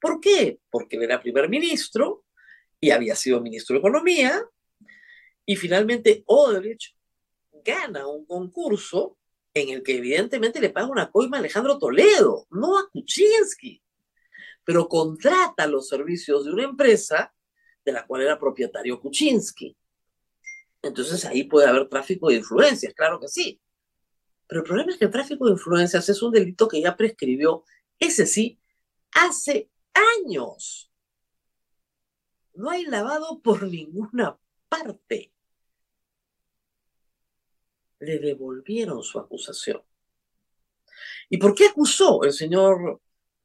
¿Por 0.00 0.20
qué? 0.20 0.60
Porque 0.70 0.96
él 0.96 1.02
era 1.02 1.20
primer 1.20 1.48
ministro 1.48 2.24
y 2.80 2.90
había 2.90 3.14
sido 3.14 3.40
ministro 3.40 3.74
de 3.74 3.80
Economía 3.80 4.44
y 5.44 5.56
finalmente 5.56 6.22
Odebrecht 6.26 6.94
gana 7.64 8.06
un 8.06 8.24
concurso 8.24 9.18
en 9.54 9.68
el 9.68 9.82
que 9.82 9.98
evidentemente 9.98 10.60
le 10.60 10.70
paga 10.70 10.88
una 10.88 11.10
coima 11.10 11.36
a 11.36 11.40
Alejandro 11.40 11.78
Toledo, 11.78 12.46
no 12.50 12.78
a 12.78 12.88
Kuczynski, 12.90 13.82
pero 14.64 14.88
contrata 14.88 15.66
los 15.66 15.88
servicios 15.88 16.44
de 16.44 16.52
una 16.52 16.64
empresa 16.64 17.34
de 17.84 17.92
la 17.92 18.06
cual 18.06 18.22
era 18.22 18.38
propietario 18.38 19.00
Kuczynski. 19.00 19.76
Entonces 20.82 21.24
ahí 21.24 21.44
puede 21.44 21.68
haber 21.68 21.88
tráfico 21.88 22.28
de 22.28 22.36
influencias, 22.36 22.94
claro 22.94 23.20
que 23.20 23.28
sí. 23.28 23.60
Pero 24.46 24.60
el 24.60 24.66
problema 24.66 24.92
es 24.92 24.98
que 24.98 25.04
el 25.06 25.10
tráfico 25.10 25.46
de 25.46 25.52
influencias 25.52 26.08
es 26.08 26.22
un 26.22 26.32
delito 26.32 26.68
que 26.68 26.80
ya 26.80 26.96
prescribió, 26.96 27.64
ese 27.98 28.26
sí, 28.26 28.60
hace 29.12 29.70
años. 29.94 30.92
No 32.54 32.70
hay 32.70 32.84
lavado 32.84 33.40
por 33.40 33.62
ninguna 33.62 34.38
parte. 34.68 35.32
Le 38.00 38.18
devolvieron 38.18 39.02
su 39.02 39.18
acusación. 39.18 39.82
¿Y 41.30 41.38
por 41.38 41.54
qué 41.54 41.66
acusó 41.66 42.24
el 42.24 42.32
señor 42.32 43.00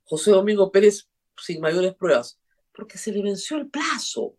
José 0.08 0.32
Domingo 0.32 0.72
Pérez 0.72 1.10
sin 1.38 1.62
mayores 1.62 1.93
pruebas? 1.93 2.39
Porque 2.74 2.98
se 2.98 3.12
le 3.12 3.22
venció 3.22 3.58
el 3.58 3.70
plazo 3.70 4.38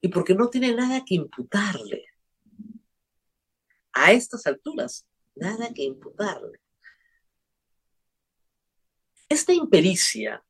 y 0.00 0.08
porque 0.08 0.34
no 0.34 0.50
tiene 0.50 0.74
nada 0.74 1.02
que 1.04 1.14
imputarle. 1.14 2.04
A 3.94 4.12
estas 4.12 4.46
alturas, 4.46 5.06
nada 5.34 5.72
que 5.72 5.82
imputarle. 5.82 6.60
Esta 9.28 9.52
impericia, 9.54 10.44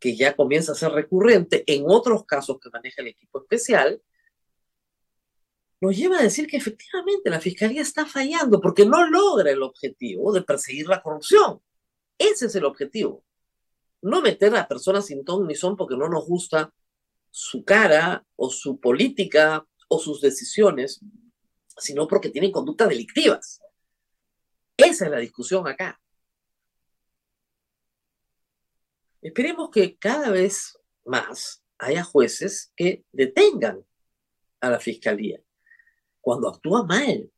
que 0.00 0.16
ya 0.16 0.34
comienza 0.34 0.72
a 0.72 0.76
ser 0.76 0.90
recurrente 0.92 1.62
en 1.66 1.84
otros 1.86 2.24
casos 2.24 2.58
que 2.58 2.70
maneja 2.70 3.02
el 3.02 3.08
equipo 3.08 3.40
especial, 3.40 4.02
nos 5.80 5.96
lleva 5.96 6.18
a 6.18 6.22
decir 6.22 6.46
que 6.46 6.56
efectivamente 6.56 7.30
la 7.30 7.40
Fiscalía 7.40 7.82
está 7.82 8.04
fallando 8.04 8.60
porque 8.60 8.84
no 8.84 9.08
logra 9.08 9.50
el 9.50 9.62
objetivo 9.62 10.32
de 10.32 10.42
perseguir 10.42 10.88
la 10.88 11.02
corrupción. 11.02 11.60
Ese 12.20 12.46
es 12.46 12.54
el 12.54 12.66
objetivo. 12.66 13.24
No 14.02 14.20
meter 14.20 14.54
a 14.54 14.68
personas 14.68 15.06
sin 15.06 15.24
ton 15.24 15.46
ni 15.46 15.54
son 15.54 15.74
porque 15.74 15.96
no 15.96 16.06
nos 16.06 16.26
gusta 16.26 16.70
su 17.30 17.64
cara 17.64 18.26
o 18.36 18.50
su 18.50 18.78
política 18.78 19.66
o 19.88 19.98
sus 19.98 20.20
decisiones, 20.20 21.00
sino 21.78 22.06
porque 22.06 22.28
tienen 22.28 22.52
conductas 22.52 22.90
delictivas. 22.90 23.62
Esa 24.76 25.06
es 25.06 25.10
la 25.10 25.18
discusión 25.18 25.66
acá. 25.66 25.98
Esperemos 29.22 29.70
que 29.70 29.96
cada 29.96 30.28
vez 30.30 30.78
más 31.06 31.64
haya 31.78 32.04
jueces 32.04 32.70
que 32.76 33.02
detengan 33.12 33.82
a 34.60 34.68
la 34.68 34.78
fiscalía 34.78 35.40
cuando 36.20 36.50
actúa 36.50 36.84
mal. 36.84 37.32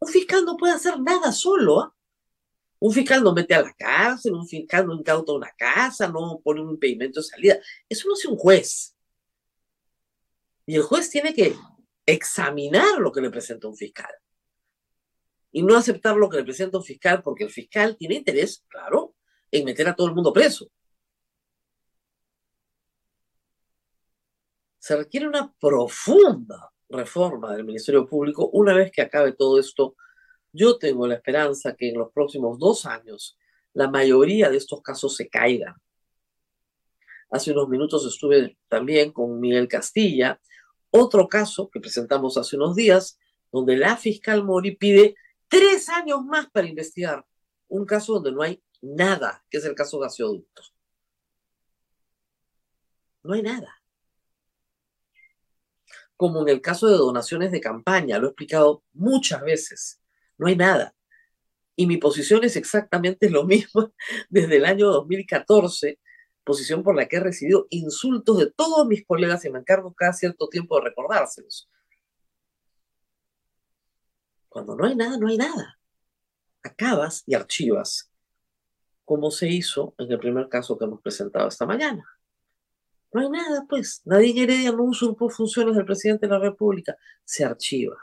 Un 0.00 0.08
fiscal 0.08 0.44
no 0.44 0.58
puede 0.58 0.74
hacer 0.74 1.00
nada 1.00 1.32
solo. 1.32 1.80
¿ah? 1.80 1.95
Un 2.78 2.92
fiscal 2.92 3.22
no 3.22 3.32
mete 3.32 3.54
a 3.54 3.62
la 3.62 3.72
cárcel, 3.72 4.34
un 4.34 4.46
fiscal 4.46 4.86
no 4.86 4.94
incauta 4.94 5.32
una 5.32 5.50
casa, 5.56 6.08
no 6.08 6.40
pone 6.42 6.60
un 6.60 6.70
impedimento 6.70 7.20
de 7.20 7.26
salida. 7.26 7.58
Eso 7.88 8.08
no 8.08 8.14
hace 8.14 8.28
un 8.28 8.36
juez. 8.36 8.96
Y 10.66 10.76
el 10.76 10.82
juez 10.82 11.10
tiene 11.10 11.32
que 11.32 11.54
examinar 12.04 12.98
lo 12.98 13.12
que 13.12 13.20
le 13.20 13.30
presenta 13.30 13.68
un 13.68 13.76
fiscal. 13.76 14.10
Y 15.52 15.62
no 15.62 15.76
aceptar 15.76 16.16
lo 16.16 16.28
que 16.28 16.38
le 16.38 16.44
presenta 16.44 16.78
un 16.78 16.84
fiscal 16.84 17.22
porque 17.22 17.44
el 17.44 17.50
fiscal 17.50 17.96
tiene 17.96 18.16
interés, 18.16 18.64
claro, 18.68 19.14
en 19.50 19.64
meter 19.64 19.88
a 19.88 19.94
todo 19.94 20.08
el 20.08 20.14
mundo 20.14 20.32
preso. 20.32 20.70
se 24.86 24.96
requiere 24.96 25.26
una 25.26 25.52
profunda 25.58 26.70
reforma 26.88 27.56
del 27.56 27.64
Ministerio 27.64 28.06
Público 28.06 28.48
una 28.52 28.72
vez 28.72 28.92
que 28.92 29.02
acabe 29.02 29.32
todo 29.32 29.58
esto. 29.58 29.96
Yo 30.52 30.78
tengo 30.78 31.06
la 31.06 31.14
esperanza 31.14 31.74
que 31.74 31.90
en 31.90 31.98
los 31.98 32.12
próximos 32.12 32.58
dos 32.58 32.86
años 32.86 33.38
la 33.72 33.90
mayoría 33.90 34.50
de 34.50 34.56
estos 34.56 34.80
casos 34.82 35.16
se 35.16 35.28
caigan. 35.28 35.74
Hace 37.30 37.52
unos 37.52 37.68
minutos 37.68 38.06
estuve 38.06 38.56
también 38.68 39.12
con 39.12 39.40
Miguel 39.40 39.68
Castilla, 39.68 40.40
otro 40.90 41.28
caso 41.28 41.68
que 41.68 41.80
presentamos 41.80 42.36
hace 42.38 42.56
unos 42.56 42.74
días, 42.74 43.18
donde 43.52 43.76
la 43.76 43.96
fiscal 43.96 44.44
Mori 44.44 44.76
pide 44.76 45.14
tres 45.48 45.88
años 45.88 46.24
más 46.24 46.48
para 46.50 46.68
investigar 46.68 47.26
un 47.68 47.84
caso 47.84 48.14
donde 48.14 48.32
no 48.32 48.42
hay 48.42 48.62
nada, 48.80 49.44
que 49.50 49.58
es 49.58 49.64
el 49.64 49.74
caso 49.74 49.98
gasoducto. 49.98 50.62
No 53.22 53.34
hay 53.34 53.42
nada 53.42 53.76
como 56.16 56.42
en 56.42 56.48
el 56.48 56.60
caso 56.60 56.88
de 56.88 56.96
donaciones 56.96 57.52
de 57.52 57.60
campaña, 57.60 58.18
lo 58.18 58.26
he 58.26 58.30
explicado 58.30 58.82
muchas 58.94 59.42
veces, 59.42 60.00
no 60.38 60.46
hay 60.46 60.56
nada. 60.56 60.94
Y 61.76 61.86
mi 61.86 61.98
posición 61.98 62.42
es 62.44 62.56
exactamente 62.56 63.28
lo 63.30 63.44
mismo 63.44 63.92
desde 64.30 64.56
el 64.56 64.64
año 64.64 64.88
2014, 64.88 65.98
posición 66.44 66.82
por 66.82 66.96
la 66.96 67.06
que 67.06 67.16
he 67.16 67.20
recibido 67.20 67.66
insultos 67.70 68.38
de 68.38 68.50
todos 68.50 68.86
mis 68.86 69.04
colegas 69.06 69.44
y 69.44 69.50
me 69.50 69.58
encargo 69.58 69.92
cada 69.94 70.12
cierto 70.12 70.48
tiempo 70.48 70.76
de 70.76 70.84
recordárselos. 70.84 71.68
Cuando 74.48 74.74
no 74.74 74.86
hay 74.86 74.96
nada, 74.96 75.18
no 75.18 75.28
hay 75.28 75.36
nada. 75.36 75.78
Acabas 76.62 77.22
y 77.26 77.34
archivas, 77.34 78.10
como 79.04 79.30
se 79.30 79.48
hizo 79.48 79.94
en 79.98 80.10
el 80.10 80.18
primer 80.18 80.48
caso 80.48 80.78
que 80.78 80.84
hemos 80.86 81.02
presentado 81.02 81.48
esta 81.48 81.66
mañana. 81.66 82.04
No 83.12 83.20
hay 83.20 83.30
nada, 83.30 83.66
pues. 83.68 84.02
Nadie 84.04 84.42
Heredia 84.42 84.72
no 84.72 84.84
usurpó 84.84 85.28
funciones 85.28 85.76
del 85.76 85.84
presidente 85.84 86.26
de 86.26 86.32
la 86.32 86.38
República. 86.38 86.96
Se 87.24 87.44
archiva. 87.44 87.96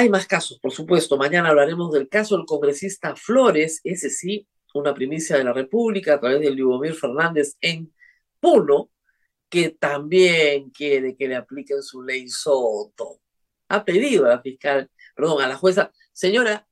Hay 0.00 0.08
más 0.08 0.26
casos, 0.26 0.58
por 0.58 0.72
supuesto. 0.72 1.18
Mañana 1.18 1.50
hablaremos 1.50 1.92
del 1.92 2.08
caso 2.08 2.34
del 2.34 2.46
congresista 2.46 3.14
Flores, 3.16 3.82
ese 3.84 4.08
sí, 4.08 4.48
una 4.72 4.94
primicia 4.94 5.36
de 5.36 5.44
la 5.44 5.52
República 5.52 6.14
a 6.14 6.20
través 6.20 6.40
de 6.40 6.50
Lubomir 6.52 6.94
Fernández 6.94 7.58
en 7.60 7.92
Puno, 8.40 8.88
que 9.50 9.76
también 9.78 10.70
quiere 10.70 11.14
que 11.14 11.28
le 11.28 11.36
apliquen 11.36 11.82
su 11.82 12.02
ley 12.02 12.30
Soto. 12.30 13.20
Ha 13.68 13.84
pedido 13.84 14.24
a 14.24 14.30
la 14.30 14.40
fiscal, 14.40 14.90
perdón, 15.14 15.42
a 15.42 15.48
la 15.48 15.56
jueza, 15.56 15.92
señora, 16.14 16.66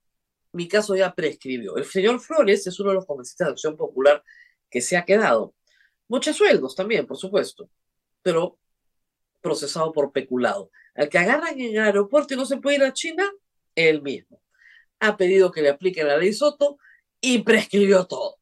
mi 0.53 0.67
caso 0.67 0.97
ya 0.97 1.15
prescribió. 1.15 1.77
El 1.77 1.85
señor 1.85 2.21
Flores 2.21 2.67
es 2.67 2.81
uno 2.81 2.89
de 2.89 2.95
los 2.95 3.05
congresistas 3.05 3.49
de 3.49 3.53
Acción 3.53 3.77
Popular 3.77 4.25
que 4.71 4.81
se 4.81 4.97
ha 4.97 5.05
quedado. 5.05 5.55
Muchos 6.09 6.35
sueldos 6.35 6.75
también, 6.75 7.07
por 7.07 7.19
supuesto, 7.19 7.69
pero 8.23 8.59
procesado 9.43 9.93
por 9.93 10.13
peculado. 10.13 10.71
Al 10.99 11.09
que 11.09 11.19
agarran 11.19 11.59
en 11.61 11.77
el 11.77 11.79
aeropuerto 11.79 12.35
y 12.35 12.37
no 12.37 12.45
se 12.45 12.57
puede 12.57 12.77
ir 12.77 12.83
a 12.83 12.93
China, 12.93 13.31
él 13.77 14.03
mismo. 14.03 14.43
Ha 14.99 15.17
pedido 15.17 15.53
que 15.53 15.63
le 15.63 15.69
aplique 15.69 16.03
la 16.03 16.19
ley 16.19 16.33
Soto 16.33 16.77
y 17.21 17.39
prescribió 17.39 18.05
todo. 18.05 18.37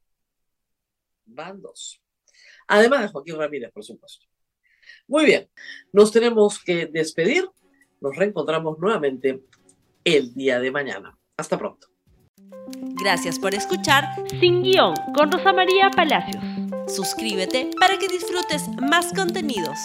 Van 1.26 1.60
dos. 1.60 2.00
Además 2.66 3.02
de 3.02 3.08
Joaquín 3.08 3.36
Ramírez, 3.36 3.70
por 3.72 3.84
supuesto. 3.84 4.24
Muy 5.06 5.26
bien, 5.26 5.50
nos 5.92 6.10
tenemos 6.10 6.58
que 6.58 6.86
despedir. 6.86 7.46
Nos 8.00 8.16
reencontramos 8.16 8.78
nuevamente 8.78 9.42
el 10.02 10.32
día 10.32 10.58
de 10.58 10.70
mañana. 10.70 11.18
Hasta 11.36 11.58
pronto. 11.58 11.88
Gracias 13.02 13.38
por 13.38 13.54
escuchar 13.54 14.04
Sin 14.40 14.62
Guión 14.62 14.94
con 15.14 15.30
Rosa 15.30 15.52
María 15.52 15.90
Palacios. 15.90 16.42
Suscríbete 16.88 17.70
para 17.78 17.98
que 17.98 18.08
disfrutes 18.08 18.66
más 18.80 19.12
contenidos. 19.12 19.78